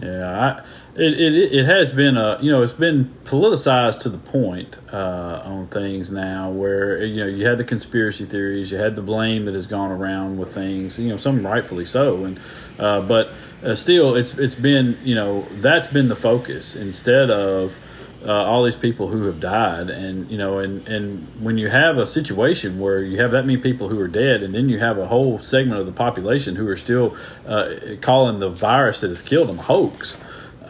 Yeah, 0.00 0.60
I, 0.60 0.64
it, 0.96 1.20
it 1.20 1.34
it 1.52 1.66
has 1.66 1.90
been 1.90 2.16
a 2.16 2.38
you 2.40 2.52
know 2.52 2.62
it's 2.62 2.72
been 2.72 3.12
politicized 3.24 4.00
to 4.00 4.08
the 4.08 4.18
point 4.18 4.78
uh, 4.92 5.42
on 5.44 5.66
things 5.66 6.10
now 6.10 6.50
where 6.50 7.02
you 7.04 7.16
know 7.16 7.26
you 7.26 7.46
had 7.46 7.58
the 7.58 7.64
conspiracy 7.64 8.24
theories, 8.24 8.70
you 8.70 8.78
had 8.78 8.94
the 8.94 9.02
blame 9.02 9.44
that 9.46 9.54
has 9.54 9.66
gone 9.66 9.90
around 9.90 10.38
with 10.38 10.54
things, 10.54 10.98
you 10.98 11.08
know 11.08 11.16
some 11.16 11.44
rightfully 11.44 11.84
so, 11.84 12.24
and 12.24 12.40
uh, 12.78 13.00
but 13.00 13.28
uh, 13.64 13.74
still 13.74 14.14
it's 14.14 14.38
it's 14.38 14.54
been 14.54 14.96
you 15.02 15.16
know 15.16 15.42
that's 15.60 15.88
been 15.88 16.08
the 16.08 16.16
focus 16.16 16.76
instead 16.76 17.28
of 17.28 17.76
uh, 18.24 18.32
all 18.32 18.62
these 18.62 18.76
people 18.76 19.08
who 19.08 19.24
have 19.24 19.40
died. 19.40 19.90
And 19.90 20.30
you 20.30 20.38
know 20.38 20.58
and 20.58 20.86
and 20.86 21.26
when 21.42 21.58
you 21.58 21.70
have 21.70 21.98
a 21.98 22.06
situation 22.06 22.78
where 22.78 23.02
you 23.02 23.20
have 23.20 23.32
that 23.32 23.44
many 23.46 23.58
people 23.58 23.88
who 23.88 23.98
are 23.98 24.08
dead 24.08 24.44
and 24.44 24.54
then 24.54 24.68
you 24.68 24.78
have 24.78 24.98
a 24.98 25.06
whole 25.06 25.40
segment 25.40 25.80
of 25.80 25.86
the 25.86 25.92
population 25.92 26.54
who 26.54 26.68
are 26.68 26.76
still 26.76 27.16
uh, 27.48 27.74
calling 28.00 28.38
the 28.38 28.48
virus 28.48 29.00
that 29.00 29.08
has 29.08 29.22
killed 29.22 29.48
them 29.48 29.58
hoax 29.58 30.18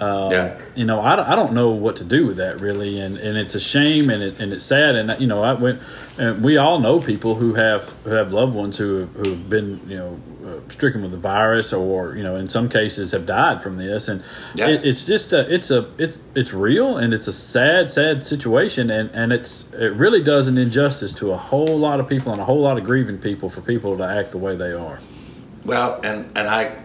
um, 0.00 0.30
Yeah. 0.32 0.58
you 0.76 0.84
know 0.84 1.00
I, 1.00 1.16
don't- 1.16 1.28
I 1.28 1.36
don't 1.36 1.52
know 1.52 1.70
what 1.70 1.96
to 1.96 2.04
do 2.04 2.26
with 2.26 2.36
that 2.38 2.60
really 2.60 3.00
and, 3.00 3.16
and 3.16 3.36
it's 3.36 3.54
a 3.54 3.60
shame 3.60 4.10
and, 4.10 4.22
it, 4.22 4.40
and 4.40 4.52
it's 4.52 4.64
sad 4.64 4.96
and 4.96 5.14
you 5.20 5.26
know 5.26 5.42
I 5.42 5.52
went 5.52 5.80
and 6.18 6.42
we 6.42 6.56
all 6.56 6.78
know 6.80 7.00
people 7.00 7.34
who 7.36 7.54
have 7.54 7.82
who 8.04 8.10
have 8.10 8.32
loved 8.32 8.54
ones 8.54 8.76
who 8.78 8.96
have, 9.00 9.10
who 9.14 9.30
have 9.30 9.48
been 9.48 9.80
you 9.88 9.96
know 9.96 10.20
uh, 10.44 10.60
stricken 10.68 11.00
with 11.02 11.10
the 11.10 11.16
virus 11.18 11.72
or 11.72 12.16
you 12.16 12.22
know 12.22 12.36
in 12.36 12.48
some 12.48 12.68
cases 12.68 13.12
have 13.12 13.24
died 13.26 13.62
from 13.62 13.76
this 13.76 14.08
and 14.08 14.22
Yeah. 14.54 14.68
it, 14.68 14.84
it's 14.84 15.06
just 15.06 15.32
a, 15.32 15.52
it's 15.52 15.70
a 15.70 15.88
it's 15.98 16.20
it's 16.34 16.52
real 16.52 16.98
and 16.98 17.14
it's 17.14 17.28
a 17.28 17.32
sad 17.32 17.90
sad 17.90 18.24
situation 18.26 18.90
and 18.90 19.10
and 19.14 19.32
it's 19.32 19.64
it 19.74 19.92
really 19.94 20.22
does 20.22 20.48
an 20.48 20.58
injustice 20.58 21.12
to 21.14 21.30
a 21.32 21.36
whole 21.36 21.78
lot 21.78 22.00
of 22.00 22.08
people 22.08 22.32
and 22.32 22.40
a 22.40 22.44
whole 22.44 22.60
lot 22.60 22.76
of 22.78 22.84
grieving 22.84 23.18
people 23.18 23.48
for 23.48 23.60
people 23.60 23.96
to 23.96 24.04
act 24.04 24.32
the 24.32 24.38
way 24.38 24.54
they 24.56 24.72
are 24.72 25.00
Well, 25.64 26.00
and 26.02 26.26
and 26.36 26.46
I, 26.48 26.76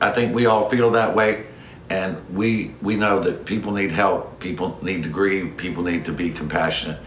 I 0.00 0.10
think 0.10 0.34
we 0.34 0.46
all 0.46 0.68
feel 0.70 0.90
that 0.92 1.14
way, 1.14 1.44
and 1.92 2.16
we 2.34 2.74
we 2.80 2.96
know 2.96 3.20
that 3.20 3.44
people 3.44 3.70
need 3.72 3.92
help. 3.92 4.40
People 4.40 4.78
need 4.80 5.02
to 5.02 5.10
grieve. 5.10 5.56
People 5.58 5.82
need 5.82 6.06
to 6.06 6.12
be 6.12 6.30
compassionate. 6.30 6.98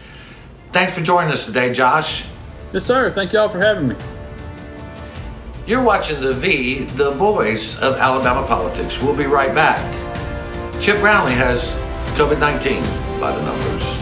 Thanks 0.72 0.96
for 0.96 1.02
joining 1.02 1.32
us 1.32 1.44
today, 1.44 1.72
Josh. 1.72 2.26
yes 2.72 2.84
sir 2.84 3.10
thank 3.10 3.32
y'all 3.32 3.48
for 3.48 3.58
having 3.60 3.88
me 3.88 3.96
You're 5.66 5.82
watching 5.82 6.20
the 6.20 6.34
V, 6.34 6.84
the 6.84 7.12
voice 7.12 7.78
of 7.80 7.94
Alabama 7.96 8.46
politics. 8.46 9.02
We'll 9.02 9.16
be 9.16 9.26
right 9.26 9.54
back. 9.54 9.80
Chip 10.80 11.00
Brownlee 11.00 11.32
has 11.34 11.72
COVID 12.18 12.38
19 12.38 12.82
by 13.20 13.34
the 13.34 13.42
numbers. 13.42 13.95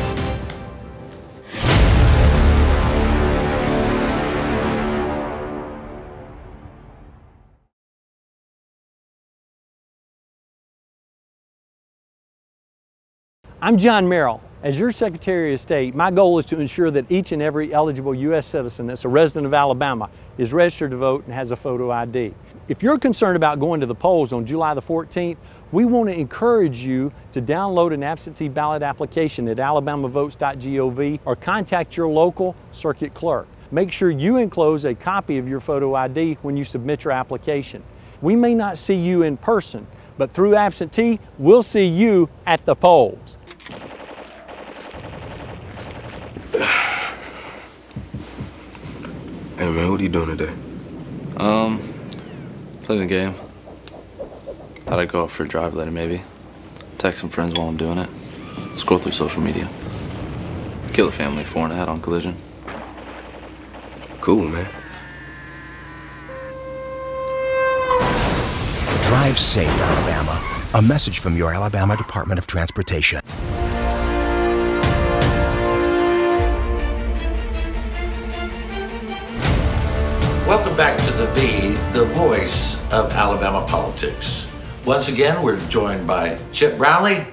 I'm 13.65 13.79
John 13.79 14.07
Merrill. 14.07 14.43
As 14.63 14.79
your 14.79 14.93
Secretary 14.93 15.55
of 15.55 15.59
State, 15.59 15.95
my 15.95 16.11
goal 16.11 16.39
is 16.39 16.45
to 16.47 16.61
ensure 16.61 16.91
that 16.91 17.11
each 17.11 17.33
and 17.33 17.41
every 17.41 17.73
eligible 17.73 18.15
U.S. 18.15 18.47
citizen 18.47 18.87
that's 18.87 19.07
a 19.07 19.09
resident 19.09 19.47
of 19.47 19.55
Alabama 19.55 20.11
is 20.37 20.53
registered 20.53 20.91
to 20.91 20.99
vote 20.99 21.25
and 21.25 21.33
has 21.33 21.51
a 21.51 21.57
photo 21.57 21.91
ID. 21.91 22.35
If 22.69 22.83
you're 22.83 22.99
concerned 22.99 23.37
about 23.37 23.61
going 23.61 23.81
to 23.81 23.87
the 23.87 23.95
polls 23.95 24.35
on 24.35 24.45
July 24.45 24.75
the 24.75 24.83
14th, 24.83 25.39
we 25.73 25.87
want 25.87 26.11
to 26.11 26.15
encourage 26.15 26.81
you 26.81 27.11
to 27.33 27.41
download 27.41 27.95
an 27.95 28.03
absentee 28.03 28.51
ballot 28.51 28.83
application 28.83 29.49
at 29.49 29.57
alabamavotes.gov 29.57 31.21
or 31.25 31.35
contact 31.35 31.97
your 31.97 32.09
local 32.09 32.55
circuit 32.71 33.15
clerk. 33.15 33.49
Make 33.71 33.91
sure 33.91 34.11
you 34.11 34.37
enclose 34.37 34.85
a 34.85 34.95
copy 34.95 35.39
of 35.39 35.49
your 35.49 35.61
photo 35.61 35.95
ID 35.95 36.37
when 36.43 36.55
you 36.55 36.67
submit 36.67 37.03
your 37.05 37.15
application. 37.15 37.83
We 38.21 38.37
may 38.37 38.55
not 38.55 38.77
see 38.77 38.95
you 38.95 39.23
in 39.23 39.39
person, 39.39 39.87
but 40.19 40.31
through 40.31 40.55
absentee, 40.55 41.19
we'll 41.39 41.63
see 41.63 41.87
you 41.87 42.29
at 42.47 42.65
the 42.67 42.75
polls. 42.75 43.39
Hey 49.57 49.71
man, 49.71 49.89
what 49.89 50.01
are 50.01 50.03
you 50.03 50.09
doing 50.09 50.37
today? 50.37 50.53
Um, 51.37 51.81
play 52.83 52.99
the 52.99 53.07
game. 53.07 53.35
Thought 54.81 54.99
I'd 54.99 55.09
go 55.09 55.23
out 55.23 55.31
for 55.31 55.45
a 55.45 55.49
drive 55.49 55.75
later, 55.75 55.93
maybe. 55.93 56.23
Text 56.99 57.21
some 57.21 57.31
friends 57.31 57.55
while 57.57 57.69
I'm 57.69 57.77
doing 57.77 57.99
it. 57.99 58.11
Scroll 58.77 58.99
through 58.99 59.13
social 59.13 59.41
media. 59.41 59.69
Kill 60.93 61.07
a 61.07 61.13
family 61.13 61.45
four 61.45 61.63
and 61.65 61.73
a 61.73 61.77
head 61.77 61.89
on 61.89 62.01
collision. 62.03 62.37
Cool, 64.21 64.49
man. 64.49 64.69
Drive 69.03 69.39
safe, 69.39 69.81
Alabama. 69.81 70.69
A 70.75 70.83
message 70.83 71.21
from 71.21 71.37
your 71.37 71.55
Alabama 71.55 71.97
Department 71.97 72.39
of 72.39 72.49
Transportation. 72.49 73.21
Of 82.95 83.13
Alabama 83.13 83.67
politics. 83.67 84.47
Once 84.85 85.09
again, 85.09 85.43
we're 85.43 85.59
joined 85.69 86.07
by 86.07 86.39
Chip 86.53 86.79
Brownlee, 86.79 87.27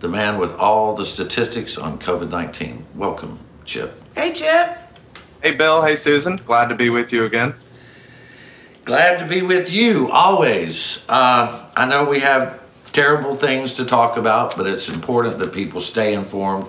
the 0.00 0.08
man 0.08 0.38
with 0.38 0.52
all 0.56 0.96
the 0.96 1.04
statistics 1.04 1.78
on 1.78 2.00
COVID 2.00 2.30
19. 2.30 2.84
Welcome, 2.96 3.38
Chip. 3.64 4.02
Hey, 4.16 4.32
Chip. 4.32 4.76
Hey, 5.40 5.54
Bill. 5.54 5.84
Hey, 5.84 5.94
Susan. 5.94 6.34
Glad 6.38 6.68
to 6.70 6.74
be 6.74 6.90
with 6.90 7.12
you 7.12 7.24
again. 7.24 7.54
Glad 8.84 9.20
to 9.20 9.26
be 9.26 9.40
with 9.40 9.70
you 9.70 10.10
always. 10.10 11.08
Uh, 11.08 11.70
I 11.76 11.86
know 11.86 12.04
we 12.06 12.18
have 12.18 12.60
terrible 12.90 13.36
things 13.36 13.74
to 13.74 13.84
talk 13.84 14.16
about, 14.16 14.56
but 14.56 14.66
it's 14.66 14.88
important 14.88 15.38
that 15.38 15.52
people 15.52 15.80
stay 15.80 16.12
informed. 16.12 16.66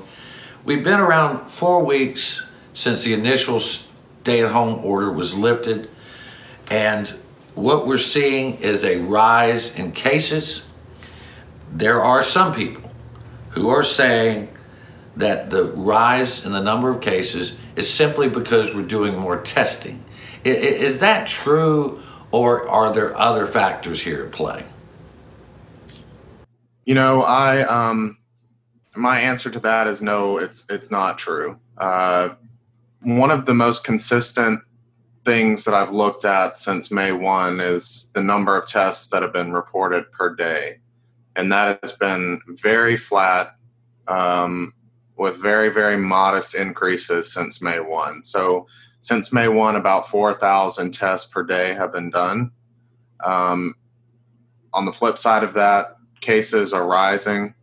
We've 0.63 0.83
been 0.83 0.99
around 0.99 1.49
four 1.49 1.83
weeks 1.83 2.47
since 2.75 3.03
the 3.03 3.13
initial 3.13 3.59
stay 3.59 4.43
at 4.43 4.51
home 4.51 4.85
order 4.85 5.11
was 5.11 5.33
lifted, 5.33 5.89
and 6.69 7.11
what 7.59 7.85
we're 7.85 7.97
seeing 7.97 8.55
is 8.55 8.83
a 8.83 8.97
rise 8.97 9.75
in 9.75 9.91
cases. 9.91 10.65
There 11.71 12.01
are 12.01 12.23
some 12.23 12.53
people 12.53 12.89
who 13.49 13.69
are 13.69 13.83
saying 13.83 14.49
that 15.15 15.49
the 15.49 15.65
rise 15.65 16.45
in 16.45 16.53
the 16.53 16.61
number 16.61 16.89
of 16.89 17.01
cases 17.01 17.57
is 17.75 17.91
simply 17.91 18.29
because 18.29 18.73
we're 18.73 18.83
doing 18.83 19.17
more 19.17 19.41
testing. 19.41 20.05
Is 20.45 20.99
that 20.99 21.27
true, 21.27 22.01
or 22.31 22.67
are 22.69 22.93
there 22.93 23.17
other 23.17 23.45
factors 23.45 24.01
here 24.01 24.23
at 24.23 24.31
play? 24.31 24.63
You 26.85 26.95
know, 26.95 27.21
I 27.21 27.63
um, 27.63 28.19
my 28.95 29.19
answer 29.19 29.49
to 29.49 29.59
that 29.59 29.87
is 29.87 30.01
no. 30.01 30.37
It's 30.37 30.65
it's 30.69 30.89
not 30.89 31.17
true. 31.17 31.59
Uh, 31.77 32.29
one 33.01 33.31
of 33.31 33.45
the 33.45 33.53
most 33.53 33.83
consistent 33.83 34.61
things 35.25 35.65
that 35.65 35.73
I've 35.73 35.91
looked 35.91 36.25
at 36.25 36.57
since 36.57 36.91
May 36.91 37.11
1 37.11 37.59
is 37.59 38.11
the 38.13 38.21
number 38.21 38.57
of 38.57 38.67
tests 38.67 39.07
that 39.09 39.21
have 39.21 39.33
been 39.33 39.51
reported 39.51 40.11
per 40.11 40.33
day. 40.33 40.77
And 41.35 41.51
that 41.51 41.79
has 41.83 41.91
been 41.93 42.41
very 42.47 42.97
flat 42.97 43.55
um, 44.07 44.73
with 45.17 45.37
very, 45.37 45.69
very 45.69 45.97
modest 45.97 46.55
increases 46.55 47.31
since 47.31 47.61
May 47.61 47.79
1. 47.79 48.23
So, 48.23 48.67
since 49.01 49.31
May 49.31 49.47
1, 49.47 49.77
about 49.77 50.09
4,000 50.09 50.93
tests 50.93 51.29
per 51.29 51.43
day 51.43 51.73
have 51.73 51.93
been 51.93 52.09
done. 52.09 52.51
Um, 53.23 53.75
on 54.73 54.85
the 54.85 54.91
flip 54.91 55.17
side 55.17 55.43
of 55.43 55.53
that, 55.53 55.95
cases 56.19 56.73
are 56.73 56.85
rising. 56.85 57.53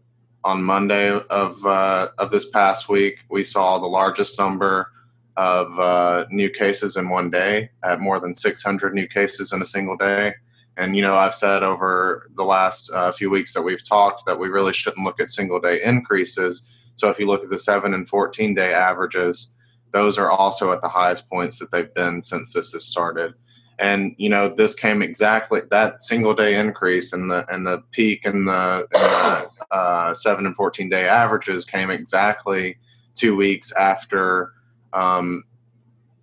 On 0.45 0.63
Monday 0.63 1.11
of, 1.11 1.67
uh, 1.67 2.09
of 2.19 2.31
this 2.31 2.49
past 2.49 2.89
week, 2.89 3.25
we 3.29 3.45
saw 3.45 3.79
the 3.79 3.87
largest 3.87 4.39
number 4.39 4.93
of 5.37 5.79
uh, 5.79 6.27
new 6.31 6.51
cases 6.51 6.97
in 6.97 7.09
one 7.09 7.31
day 7.31 7.71
at 7.83 8.01
more 8.01 8.19
than 8.19 8.35
600 8.35 8.95
new 8.95 9.07
cases 9.07 9.53
in 9.53 9.61
a 9.61 9.67
single 9.67 9.97
day. 9.97 10.35
And, 10.79 10.97
you 10.97 11.03
know, 11.03 11.17
I've 11.17 11.35
said 11.35 11.63
over 11.63 12.31
the 12.35 12.45
last 12.45 12.91
uh, 12.93 13.11
few 13.13 13.31
weeks 13.31 13.55
that 13.55 13.63
we've 13.63 13.87
talked 13.87 14.27
that 14.27 14.39
we 14.39 14.49
really 14.49 14.73
shouldn't 14.73 15.05
look 15.05 15.21
at 15.21 15.31
single 15.31 15.61
day 15.61 15.81
increases. 15.83 16.71
So 16.95 17.09
if 17.09 17.19
you 17.19 17.27
look 17.27 17.45
at 17.45 17.51
the 17.51 17.59
7 17.59 17.95
and 17.95 18.09
14 18.09 18.55
day 18.55 18.73
averages, 18.73 19.55
those 19.93 20.19
are 20.19 20.31
also 20.31 20.73
at 20.73 20.83
the 20.83 20.89
highest 20.89 21.31
points 21.31 21.59
that 21.59 21.71
they've 21.71 21.93
been 21.95 22.23
since 22.23 22.53
this 22.53 22.73
has 22.73 22.85
started. 22.85 23.35
And 23.79 24.15
you 24.19 24.29
know, 24.29 24.49
this 24.49 24.75
came 24.75 25.03
exactly 25.03 25.61
that 25.71 26.03
single 26.03 26.35
day 26.35 26.59
increase 26.59 27.13
and 27.13 27.31
the 27.31 27.47
and 27.53 27.67
the 27.67 27.83
peak 27.91 28.25
and 28.25 28.49
the, 28.49 28.87
the 28.91 29.75
uh, 29.75 30.15
seven 30.15 30.47
and 30.47 30.57
fourteen 30.57 30.89
day 30.89 31.07
averages 31.07 31.67
came 31.67 31.91
exactly 31.91 32.79
two 33.15 33.37
weeks 33.37 33.73
after 33.73 34.53
um, 34.97 35.45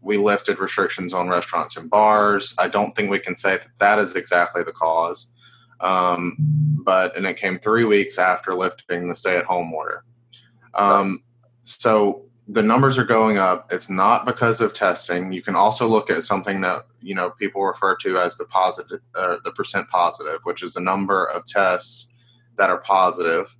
we 0.01 0.17
lifted 0.17 0.59
restrictions 0.59 1.13
on 1.13 1.29
restaurants 1.29 1.77
and 1.77 1.89
bars. 1.89 2.55
I 2.59 2.67
don't 2.67 2.93
think 2.95 3.09
we 3.09 3.19
can 3.19 3.35
say 3.35 3.57
that 3.57 3.67
that 3.77 3.99
is 3.99 4.15
exactly 4.15 4.63
the 4.63 4.73
cause. 4.73 5.31
Um, 5.79 6.35
but, 6.83 7.15
and 7.15 7.25
it 7.25 7.37
came 7.37 7.59
three 7.59 7.85
weeks 7.85 8.17
after 8.17 8.53
lifting 8.55 9.07
the 9.07 9.15
stay 9.15 9.37
at 9.37 9.45
home 9.45 9.71
order. 9.73 10.03
Um, 10.73 11.23
so 11.61 12.23
the 12.47 12.63
numbers 12.63 12.97
are 12.97 13.05
going 13.05 13.37
up. 13.37 13.71
It's 13.71 13.89
not 13.89 14.25
because 14.25 14.59
of 14.59 14.73
testing. 14.73 15.31
You 15.31 15.41
can 15.41 15.55
also 15.55 15.87
look 15.87 16.09
at 16.09 16.23
something 16.23 16.59
that, 16.61 16.87
you 17.01 17.15
know, 17.15 17.29
people 17.31 17.63
refer 17.63 17.95
to 17.97 18.17
as 18.17 18.37
the 18.37 18.45
positive, 18.45 19.01
uh, 19.15 19.37
the 19.43 19.51
percent 19.51 19.87
positive, 19.89 20.39
which 20.43 20.63
is 20.63 20.73
the 20.73 20.81
number 20.81 21.25
of 21.25 21.45
tests 21.45 22.11
that 22.57 22.69
are 22.69 22.79
positive 22.79 23.55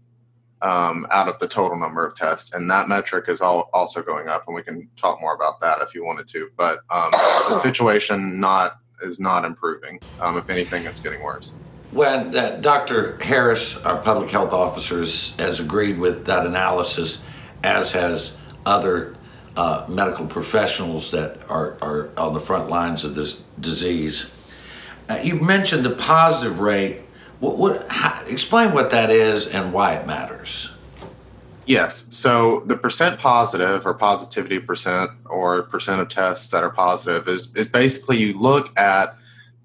um, 0.64 1.06
out 1.12 1.28
of 1.28 1.38
the 1.40 1.48
total 1.48 1.78
number 1.78 2.06
of 2.06 2.16
tests, 2.16 2.54
and 2.54 2.72
that 2.72 2.88
metric 2.88 3.26
is 3.28 3.42
all, 3.42 3.70
also 3.74 4.02
going 4.02 4.30
up. 4.30 4.46
And 4.48 4.56
we 4.56 4.64
can 4.64 4.90
talk 4.96 5.22
more 5.22 5.36
about 5.36 5.60
that 5.62 5.82
if 5.82 5.94
you 5.94 6.04
wanted 6.04 6.28
to. 6.30 6.50
But 6.58 6.80
um, 6.90 7.12
the 7.12 7.54
situation 7.54 8.40
not 8.40 8.80
is 9.02 9.20
not 9.20 9.44
improving. 9.44 10.00
Um, 10.22 10.38
if 10.38 10.50
anything, 10.50 10.86
it's 10.86 11.02
getting 11.02 11.22
worse. 11.22 11.52
When 11.92 12.36
uh, 12.36 12.58
Dr. 12.62 13.18
Harris, 13.22 13.78
our 13.84 14.02
public 14.02 14.32
health 14.32 14.54
officers, 14.54 15.36
has 15.36 15.60
agreed 15.60 16.00
with 16.00 16.26
that 16.26 16.46
analysis, 16.48 17.22
as 17.64 17.92
has 17.92 18.36
other 18.66 19.16
uh, 19.56 19.86
medical 19.88 20.26
professionals 20.26 21.12
that 21.12 21.38
are, 21.50 21.78
are 21.82 22.10
on 22.18 22.34
the 22.34 22.40
front 22.40 22.70
lines 22.70 23.04
of 23.04 23.14
this 23.16 23.42
disease. 23.60 24.26
Uh, 25.10 25.20
you 25.22 25.36
mentioned 25.36 25.86
the 25.86 25.92
positive 25.92 26.60
rate 26.60 27.03
what, 27.44 27.58
what 27.58 27.92
how, 27.92 28.24
explain 28.26 28.72
what 28.72 28.90
that 28.92 29.10
is 29.10 29.48
and 29.48 29.74
why 29.74 29.96
it 29.96 30.08
matters. 30.08 30.72
Yes. 31.66 32.08
So 32.16 32.62
the 32.62 32.78
percent 32.78 33.20
positive 33.20 33.86
or 33.86 33.94
positivity 33.94 34.60
percent 34.60 35.12
or 35.26 35.64
percent 35.64 36.02
of 36.02 36.10
tests 36.10 36.48
that 36.50 36.64
are 36.64 36.70
positive 36.70 37.28
is, 37.28 37.54
is 37.56 37.68
basically 37.68 38.18
you 38.18 38.38
look 38.38 38.78
at 38.80 39.18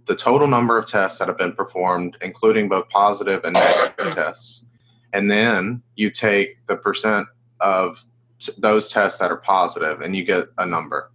the 0.07 0.14
total 0.14 0.49
number 0.49 0.77
of 0.77 0.87
tests 0.87 1.19
that 1.19 1.29
have 1.29 1.38
been 1.38 1.53
performed, 1.53 2.17
including 2.21 2.69
both 2.69 2.88
positive 2.88 3.45
and 3.45 3.55
negative 3.55 4.14
tests. 4.14 4.64
And 5.12 5.31
then 5.31 5.83
you 5.95 6.11
take 6.11 6.64
the 6.67 6.77
percent 6.77 7.29
of 7.61 8.03
t- 8.38 8.53
those 8.59 8.91
tests 8.91 9.21
that 9.21 9.31
are 9.31 9.37
positive 9.37 10.01
and 10.01 10.17
you 10.17 10.25
get 10.25 10.47
a 10.59 10.67
number 10.67 11.11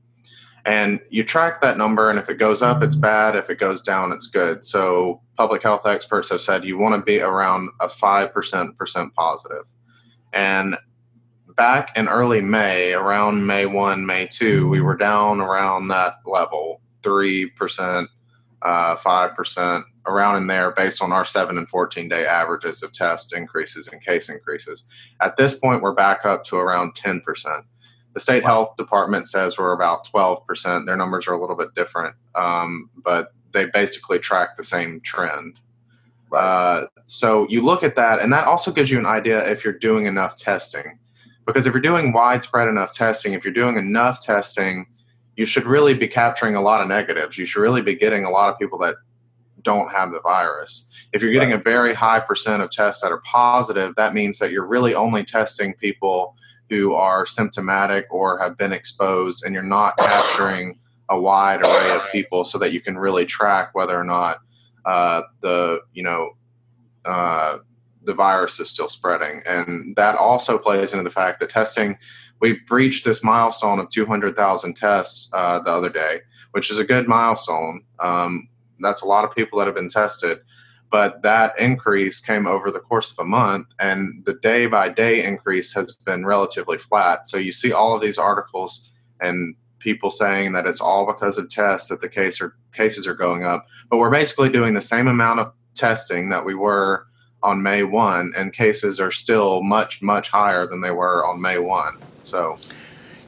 and 0.66 1.02
you 1.10 1.24
track 1.24 1.60
that 1.62 1.78
number 1.78 2.10
and 2.10 2.18
if 2.18 2.30
it 2.30 2.40
goes 2.40 2.62
up 2.62 2.82
it's 2.82 2.96
bad. 2.96 3.36
If 3.36 3.50
it 3.50 3.60
goes 3.60 3.82
down 3.82 4.12
it's 4.12 4.28
good. 4.28 4.64
So 4.64 5.22
public 5.38 5.64
health 5.64 5.86
experts 5.86 6.30
have 6.30 6.42
said 6.42 6.64
you 6.64 6.78
want 6.78 6.96
to 6.96 7.02
be 7.02 7.20
around 7.20 7.70
a 7.82 7.88
5% 7.88 9.14
positive. 9.14 9.66
And 10.32 10.78
back 11.56 11.96
in 11.98 12.08
early 12.08 12.42
may 12.42 12.94
around 12.94 13.46
may 13.46 13.66
1 13.66 14.06
may 14.06 14.28
2 14.28 14.68
we 14.70 14.82
were 14.82 14.98
down 14.98 15.40
around 15.40 15.90
that 15.90 16.16
level 16.26 16.82
3% 17.04 18.08
uh, 18.64 18.96
5% 18.96 19.84
around 20.06 20.38
in 20.38 20.48
there 20.48 20.72
based 20.72 21.02
on 21.02 21.12
our 21.12 21.26
7 21.26 21.58
and 21.58 21.70
14 21.70 22.08
day 22.08 22.26
averages 22.26 22.82
of 22.82 22.92
test 22.92 23.34
increases 23.34 23.88
and 23.88 24.04
case 24.04 24.30
increases. 24.30 24.86
At 25.22 25.38
this 25.38 25.58
point 25.58 25.82
we're 25.82 25.94
back 25.94 26.26
up 26.26 26.44
to 26.46 26.58
around 26.58 26.96
10% 26.96 27.22
the 28.14 28.20
state 28.20 28.44
health 28.44 28.76
department 28.76 29.28
says 29.28 29.58
we're 29.58 29.74
about 29.74 30.08
12%. 30.08 30.86
Their 30.86 30.96
numbers 30.96 31.28
are 31.28 31.34
a 31.34 31.42
little 31.42 31.56
bit 31.56 31.70
different, 31.76 32.16
um, 32.36 32.90
but 33.04 33.30
they 33.52 33.66
basically 33.74 34.20
track 34.20 34.56
the 34.56 34.64
same 34.64 35.02
trend. 35.02 35.60
Uh, 36.32 36.86
so 37.06 37.48
you 37.50 37.62
look 37.62 37.84
at 37.84 37.96
that, 37.96 38.22
and 38.22 38.32
that 38.34 38.48
also 38.48 38.72
gives 38.72 38.92
you 38.92 39.00
an 39.00 39.06
idea 39.06 39.48
if 39.50 39.64
you're 39.64 39.78
doing 39.78 40.06
enough 40.06 40.36
testing. 40.36 41.00
Because 41.46 41.66
if 41.66 41.74
you're 41.74 41.82
doing 41.82 42.14
widespread 42.14 42.68
enough 42.68 42.92
testing, 42.92 43.34
if 43.34 43.44
you're 43.44 43.54
doing 43.54 43.78
enough 43.78 44.22
testing, 44.22 44.88
you 45.36 45.46
should 45.46 45.66
really 45.66 45.94
be 45.94 46.08
capturing 46.08 46.56
a 46.56 46.62
lot 46.62 46.82
of 46.82 46.88
negatives. 46.88 47.38
You 47.38 47.46
should 47.46 47.62
really 47.62 47.82
be 47.82 47.96
getting 47.96 48.24
a 48.24 48.30
lot 48.30 48.50
of 48.52 48.60
people 48.60 48.78
that 48.80 48.96
don't 49.62 49.92
have 49.92 50.12
the 50.12 50.22
virus. 50.22 50.90
If 51.12 51.22
you're 51.22 51.32
getting 51.32 51.54
a 51.54 51.58
very 51.58 51.94
high 51.94 52.20
percent 52.20 52.62
of 52.62 52.72
tests 52.72 53.02
that 53.02 53.12
are 53.12 53.22
positive, 53.22 53.96
that 53.96 54.14
means 54.14 54.40
that 54.40 54.52
you're 54.52 54.66
really 54.66 54.94
only 54.94 55.24
testing 55.24 55.74
people 55.74 56.36
who 56.70 56.94
are 56.94 57.26
symptomatic 57.26 58.06
or 58.10 58.40
have 58.40 58.58
been 58.58 58.74
exposed, 58.74 59.44
and 59.44 59.54
you're 59.54 59.64
not 59.64 59.98
capturing 59.98 60.80
a 61.10 61.20
wide 61.20 61.64
array 61.64 61.96
of 61.96 62.02
people 62.12 62.44
so 62.44 62.58
that 62.58 62.74
you 62.74 62.82
can 62.82 62.98
really 62.98 63.26
track 63.26 63.70
whether 63.74 64.00
or 64.00 64.04
not 64.04 64.40
uh, 64.86 65.22
the 65.42 65.82
you 65.94 66.04
know 66.04 66.32
uh, 67.06 67.58
the 68.04 68.14
virus 68.14 68.60
is 68.60 68.70
still 68.70 68.88
spreading, 68.88 69.42
and 69.48 69.96
that 69.96 70.16
also 70.16 70.58
plays 70.58 70.94
into 70.94 71.04
the 71.04 71.10
fact 71.10 71.40
that 71.40 71.50
testing. 71.50 71.98
We 72.42 72.60
breached 72.68 73.06
this 73.06 73.24
milestone 73.24 73.80
of 73.80 73.88
200,000 73.88 74.76
tests 74.76 75.30
uh, 75.32 75.60
the 75.60 75.72
other 75.72 75.90
day, 75.90 76.20
which 76.52 76.70
is 76.70 76.78
a 76.78 76.84
good 76.84 77.08
milestone. 77.08 77.84
Um, 78.00 78.50
that's 78.82 79.02
a 79.02 79.06
lot 79.06 79.24
of 79.24 79.34
people 79.34 79.60
that 79.60 79.66
have 79.66 79.76
been 79.76 79.88
tested 79.88 80.40
but 80.94 81.24
that 81.24 81.60
increase 81.60 82.20
came 82.20 82.46
over 82.46 82.70
the 82.70 82.80
course 82.80 83.12
of 83.12 83.18
a 83.18 83.24
month 83.24 83.66
and 83.80 84.24
the 84.26 84.36
day 84.36 84.68
by 84.68 84.88
day 84.88 85.26
increase 85.26 85.74
has 85.74 85.96
been 86.06 86.24
relatively 86.24 86.78
flat. 86.78 87.28
So 87.28 87.38
you 87.38 87.52
see 87.52 87.74
all 87.74 87.96
of 87.96 88.02
these 88.04 88.20
articles 88.20 88.92
and 89.20 89.56
people 89.80 90.12
saying 90.12 90.52
that 90.52 90.68
it's 90.68 90.80
all 90.80 91.08
because 91.08 91.40
of 91.40 91.50
tests 91.50 91.90
that 91.90 92.00
the 92.00 92.08
case 92.08 92.40
or 92.40 92.56
cases 92.74 93.08
are 93.08 93.16
going 93.16 93.44
up 93.44 93.66
but 93.90 93.98
we're 93.98 94.12
basically 94.12 94.50
doing 94.50 94.76
the 94.76 94.82
same 94.82 95.08
amount 95.08 95.40
of 95.40 95.52
testing 95.74 96.30
that 96.30 96.46
we 96.46 96.54
were 96.54 97.08
on 97.42 97.62
may 97.64 97.84
1 97.84 98.32
and 98.38 98.54
cases 98.54 99.00
are 99.00 99.12
still 99.12 99.62
much 99.62 100.02
much 100.02 100.30
higher 100.30 100.66
than 100.66 100.82
they 100.82 100.92
were 100.92 101.26
on 101.26 101.42
may 101.42 101.58
1 101.58 101.98
so 102.22 102.58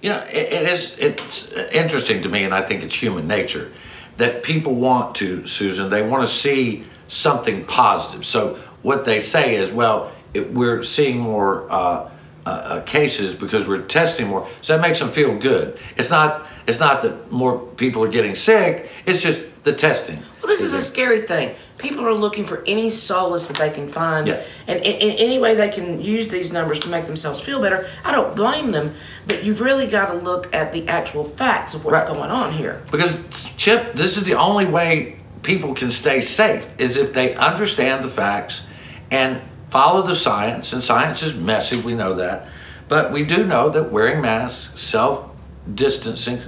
you 0.01 0.09
know 0.09 0.23
it, 0.29 0.53
it 0.53 0.69
is 0.69 0.95
it's 0.97 1.51
interesting 1.73 2.21
to 2.21 2.29
me 2.29 2.45
and 2.45 2.53
i 2.53 2.61
think 2.61 2.83
it's 2.83 2.95
human 2.95 3.27
nature 3.27 3.71
that 4.17 4.43
people 4.43 4.75
want 4.75 5.15
to, 5.15 5.45
Susan. 5.47 5.89
They 5.89 6.01
want 6.01 6.27
to 6.27 6.33
see 6.33 6.85
something 7.07 7.65
positive. 7.65 8.25
So 8.25 8.55
what 8.81 9.05
they 9.05 9.19
say 9.19 9.55
is, 9.55 9.71
well, 9.71 10.11
it, 10.33 10.53
we're 10.53 10.83
seeing 10.83 11.19
more 11.19 11.71
uh, 11.71 12.09
uh, 12.45 12.49
uh, 12.49 12.81
cases 12.81 13.33
because 13.33 13.67
we're 13.67 13.81
testing 13.81 14.27
more. 14.27 14.47
So 14.61 14.75
that 14.75 14.81
makes 14.81 14.99
them 14.99 15.09
feel 15.09 15.37
good. 15.37 15.79
It's 15.97 16.11
not. 16.11 16.45
It's 16.67 16.79
not 16.79 17.03
that 17.03 17.31
more 17.31 17.59
people 17.59 18.03
are 18.03 18.07
getting 18.09 18.35
sick. 18.35 18.89
It's 19.05 19.21
just 19.21 19.41
the 19.63 19.73
testing. 19.73 20.17
Well, 20.41 20.47
this 20.47 20.61
is 20.61 20.73
a 20.73 20.81
scary 20.81 21.21
thing. 21.21 21.55
People 21.85 22.07
are 22.07 22.13
looking 22.15 22.45
for 22.45 22.63
any 22.65 22.89
solace 22.89 23.45
that 23.45 23.57
they 23.57 23.69
can 23.69 23.87
find, 23.87 24.25
Yeah. 24.25 24.41
and 24.67 24.79
in, 24.79 25.11
any 25.19 25.37
way 25.37 25.53
they 25.53 25.69
can 25.69 26.01
use 26.01 26.29
these 26.29 26.51
numbers 26.51 26.79
to 26.79 26.89
make 26.89 27.05
themselves 27.05 27.41
feel 27.41 27.61
better. 27.61 27.85
I 28.03 28.11
don't 28.11 28.35
blame 28.35 28.71
them, 28.71 28.95
but 29.27 29.43
you've 29.43 29.61
really 29.61 29.85
got 29.85 30.07
to 30.07 30.15
look 30.17 30.51
at 30.51 30.73
the 30.73 30.87
actual 30.87 31.23
facts 31.23 31.75
of 31.75 31.85
what's 31.85 31.93
Right. 31.93 32.07
going 32.07 32.31
on 32.31 32.53
here. 32.53 32.81
Because 32.89 33.13
Chip, 33.55 33.93
this 33.93 34.17
is 34.17 34.23
the 34.23 34.33
only 34.33 34.65
way 34.65 35.17
people 35.43 35.75
can 35.75 35.91
stay 35.91 36.21
safe 36.21 36.65
is 36.79 36.97
if 36.97 37.13
they 37.13 37.35
understand 37.35 38.03
the 38.03 38.09
facts 38.09 38.63
and 39.11 39.39
follow 39.69 40.01
the 40.01 40.15
science. 40.15 40.73
And 40.73 40.81
science 40.83 41.21
is 41.21 41.35
messy, 41.35 41.77
we 41.77 41.93
know 41.93 42.15
that, 42.15 42.47
but 42.89 43.11
we 43.11 43.23
do 43.23 43.45
know 43.45 43.69
that 43.69 43.91
wearing 43.91 44.21
masks, 44.23 44.81
self 44.81 45.23
distancing, 45.71 46.41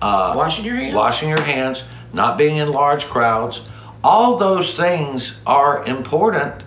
uh, 0.00 0.32
Washing 0.34 0.64
your 0.64 0.76
hands. 0.76 0.94
washing 0.94 1.28
your 1.28 1.42
hands, 1.42 1.84
not 2.14 2.38
being 2.38 2.56
in 2.56 2.72
large 2.72 3.04
crowds, 3.08 3.60
all 4.02 4.36
those 4.36 4.74
things 4.74 5.38
are 5.46 5.84
important 5.84 6.62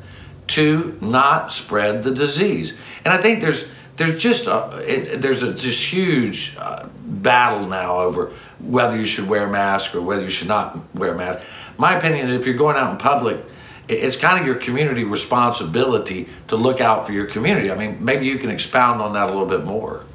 to 0.47 0.97
not 1.01 1.51
spread 1.51 2.03
the 2.03 2.13
disease. 2.13 2.77
And 3.05 3.13
I 3.13 3.17
think 3.17 3.41
there's 3.41 3.65
there's 3.97 4.21
just 4.21 4.47
a, 4.47 4.79
it, 4.79 5.21
there's 5.21 5.43
a 5.43 5.53
just 5.53 5.93
huge 5.93 6.55
uh, 6.57 6.87
battle 7.05 7.67
now 7.67 7.99
over 7.99 8.31
whether 8.59 8.97
you 8.97 9.05
should 9.05 9.27
wear 9.27 9.45
a 9.45 9.49
mask 9.49 9.93
or 9.93 10.01
whether 10.01 10.23
you 10.23 10.29
should 10.29 10.47
not 10.47 10.79
wear 10.95 11.13
a 11.13 11.17
mask. 11.17 11.41
My 11.77 11.97
opinion 11.97 12.25
is 12.25 12.31
if 12.31 12.45
you're 12.45 12.55
going 12.55 12.77
out 12.77 12.91
in 12.91 12.97
public, 12.97 13.43
it's 13.87 14.15
kind 14.15 14.39
of 14.39 14.45
your 14.45 14.55
community 14.55 15.03
responsibility 15.03 16.29
to 16.47 16.55
look 16.55 16.79
out 16.79 17.05
for 17.05 17.13
your 17.13 17.25
community. 17.25 17.71
I 17.71 17.75
mean, 17.75 18.03
maybe 18.03 18.25
you 18.25 18.37
can 18.39 18.49
expound 18.49 19.01
on 19.01 19.13
that 19.13 19.29
a 19.29 19.31
little 19.31 19.47
bit 19.47 19.65
more. 19.65 20.05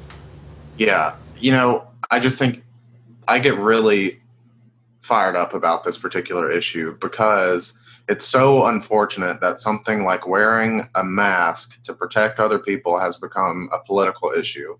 Yeah, 0.77 1.15
you 1.39 1.51
know, 1.51 1.87
I 2.09 2.19
just 2.19 2.39
think 2.39 2.63
I 3.27 3.39
get 3.39 3.55
really 3.57 4.19
fired 5.01 5.35
up 5.35 5.53
about 5.53 5.83
this 5.83 5.97
particular 5.97 6.51
issue 6.51 6.97
because 6.99 7.77
it's 8.09 8.25
so 8.25 8.65
unfortunate 8.67 9.41
that 9.41 9.59
something 9.59 10.05
like 10.05 10.27
wearing 10.27 10.89
a 10.95 11.03
mask 11.03 11.81
to 11.83 11.93
protect 11.93 12.39
other 12.39 12.59
people 12.59 12.97
has 12.97 13.17
become 13.17 13.69
a 13.73 13.79
political 13.79 14.31
issue. 14.31 14.77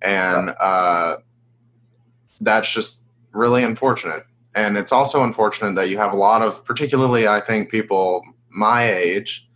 And 0.00 0.54
uh, 0.60 1.16
that's 2.40 2.72
just 2.72 3.02
really 3.32 3.62
unfortunate. 3.62 4.24
And 4.54 4.76
it's 4.76 4.92
also 4.92 5.22
unfortunate 5.22 5.74
that 5.76 5.88
you 5.88 5.98
have 5.98 6.12
a 6.12 6.16
lot 6.16 6.42
of, 6.42 6.64
particularly, 6.64 7.26
I 7.28 7.40
think, 7.40 7.70
people 7.70 8.22
my 8.50 8.90
age 8.90 9.48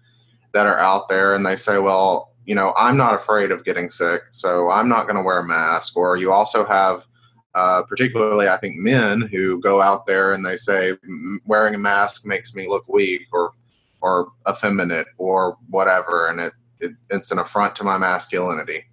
that 0.53 0.67
are 0.67 0.79
out 0.79 1.09
there 1.09 1.35
and 1.35 1.45
they 1.45 1.57
say, 1.57 1.79
well, 1.79 2.33
you 2.47 2.55
know, 2.55 2.73
I'm 2.77 2.97
not 2.97 3.15
afraid 3.15 3.51
of 3.51 3.65
getting 3.65 3.91
sick, 3.91 4.23
so 4.31 4.71
I'm 4.71 4.89
not 4.89 5.05
going 5.07 5.17
to 5.17 5.23
wear 5.23 5.39
a 5.39 5.45
mask. 5.45 5.97
Or 5.97 6.17
you 6.17 6.33
also 6.33 6.65
have, 6.65 7.07
uh, 7.57 7.83
particularly, 7.83 8.49
I 8.49 8.59
think, 8.59 8.77
men 8.77 9.23
who 9.23 9.61
go 9.61 9.83
out 9.83 10.07
there 10.07 10.33
and 10.33 10.45
they 10.45 10.57
say, 10.57 10.93
wearing 11.47 11.75
a 11.75 11.79
mask 11.79 12.27
makes 12.27 12.55
me 12.55 12.69
look 12.69 12.87
weak 12.89 13.23
or 13.33 13.53
or 14.03 14.29
effeminate 14.49 15.09
or 15.19 15.57
whatever, 15.71 16.29
and 16.29 16.39
it, 16.39 16.53
it 16.81 16.93
it's 17.11 17.31
an 17.33 17.39
affront 17.39 17.75
to 17.77 17.85
my 17.85 17.99
masculinity. 17.99 18.85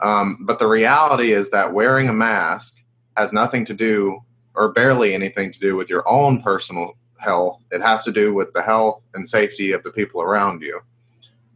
Um, 0.00 0.38
but 0.40 0.58
the 0.58 0.68
reality 0.68 1.32
is 1.32 1.50
that 1.50 1.74
wearing 1.74 2.08
a 2.08 2.12
mask 2.12 2.82
has 3.16 3.32
nothing 3.32 3.64
to 3.66 3.74
do, 3.74 4.20
or 4.54 4.72
barely 4.72 5.12
anything 5.12 5.50
to 5.50 5.60
do, 5.60 5.76
with 5.76 5.90
your 5.90 6.08
own 6.08 6.40
personal 6.40 6.96
health. 7.16 7.64
It 7.72 7.82
has 7.82 8.04
to 8.04 8.12
do 8.12 8.32
with 8.32 8.52
the 8.52 8.62
health 8.62 9.04
and 9.14 9.28
safety 9.28 9.72
of 9.72 9.82
the 9.82 9.90
people 9.90 10.22
around 10.22 10.62
you 10.62 10.80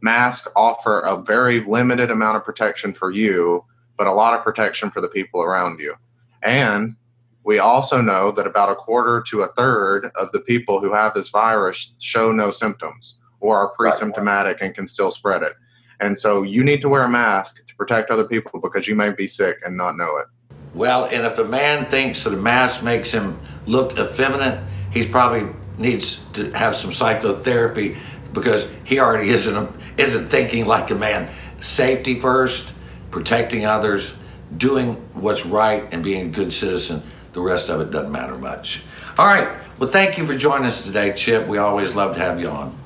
masks 0.01 0.47
offer 0.55 0.99
a 0.99 1.21
very 1.21 1.61
limited 1.65 2.11
amount 2.11 2.37
of 2.37 2.43
protection 2.43 2.93
for 2.93 3.11
you, 3.11 3.63
but 3.97 4.07
a 4.07 4.11
lot 4.11 4.33
of 4.33 4.43
protection 4.43 4.89
for 4.89 5.01
the 5.01 5.07
people 5.07 5.41
around 5.41 5.79
you. 5.79 5.93
And 6.41 6.95
we 7.43 7.59
also 7.59 8.01
know 8.01 8.31
that 8.31 8.45
about 8.45 8.71
a 8.71 8.75
quarter 8.75 9.23
to 9.27 9.41
a 9.41 9.47
third 9.47 10.11
of 10.15 10.31
the 10.31 10.39
people 10.39 10.81
who 10.81 10.93
have 10.93 11.13
this 11.13 11.29
virus 11.29 11.95
show 11.99 12.31
no 12.31 12.51
symptoms 12.51 13.17
or 13.39 13.57
are 13.57 13.69
pre 13.69 13.91
symptomatic 13.91 14.61
and 14.61 14.75
can 14.75 14.87
still 14.87 15.11
spread 15.11 15.43
it. 15.43 15.53
And 15.99 16.17
so 16.17 16.43
you 16.43 16.63
need 16.63 16.81
to 16.81 16.89
wear 16.89 17.03
a 17.03 17.09
mask 17.09 17.65
to 17.67 17.75
protect 17.75 18.09
other 18.09 18.23
people 18.23 18.59
because 18.59 18.87
you 18.87 18.95
may 18.95 19.11
be 19.11 19.27
sick 19.27 19.59
and 19.65 19.75
not 19.75 19.97
know 19.97 20.17
it. 20.17 20.27
Well, 20.73 21.05
and 21.05 21.25
if 21.25 21.37
a 21.37 21.43
man 21.43 21.85
thinks 21.85 22.23
that 22.23 22.33
a 22.33 22.37
mask 22.37 22.83
makes 22.83 23.11
him 23.11 23.39
look 23.65 23.97
effeminate, 23.97 24.63
he's 24.91 25.07
probably 25.07 25.53
needs 25.77 26.21
to 26.33 26.51
have 26.51 26.75
some 26.75 26.93
psychotherapy 26.93 27.97
because 28.33 28.67
he 28.83 28.99
already 28.99 29.29
isn't 29.31 29.55
a, 29.55 29.73
isn't 29.97 30.29
thinking 30.29 30.65
like 30.65 30.91
a 30.91 30.95
man. 30.95 31.33
Safety 31.59 32.19
first, 32.19 32.71
protecting 33.11 33.65
others, 33.65 34.15
doing 34.55 34.95
what's 35.13 35.45
right, 35.45 35.87
and 35.91 36.03
being 36.03 36.27
a 36.27 36.29
good 36.29 36.51
citizen. 36.51 37.03
The 37.33 37.41
rest 37.41 37.69
of 37.69 37.81
it 37.81 37.91
doesn't 37.91 38.11
matter 38.11 38.37
much. 38.37 38.83
All 39.17 39.27
right. 39.27 39.49
Well, 39.77 39.89
thank 39.89 40.17
you 40.17 40.25
for 40.25 40.35
joining 40.35 40.65
us 40.65 40.81
today, 40.81 41.13
Chip. 41.13 41.47
We 41.47 41.57
always 41.57 41.95
love 41.95 42.15
to 42.15 42.21
have 42.21 42.41
you 42.41 42.49
on. 42.49 42.77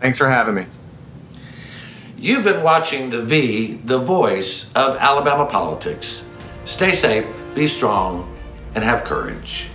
Thanks 0.00 0.18
for 0.18 0.28
having 0.28 0.54
me. 0.54 0.66
You've 2.16 2.44
been 2.44 2.62
watching 2.62 3.10
the 3.10 3.22
V, 3.22 3.80
the 3.84 3.98
voice 3.98 4.70
of 4.74 4.96
Alabama 4.96 5.46
politics. 5.46 6.24
Stay 6.64 6.92
safe, 6.92 7.26
be 7.54 7.66
strong, 7.66 8.36
and 8.74 8.82
have 8.82 9.04
courage. 9.04 9.70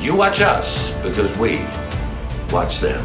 You 0.00 0.16
watch 0.16 0.40
us 0.40 0.92
because 1.02 1.36
we 1.36 1.60
watch 2.50 2.80
them. 2.80 3.04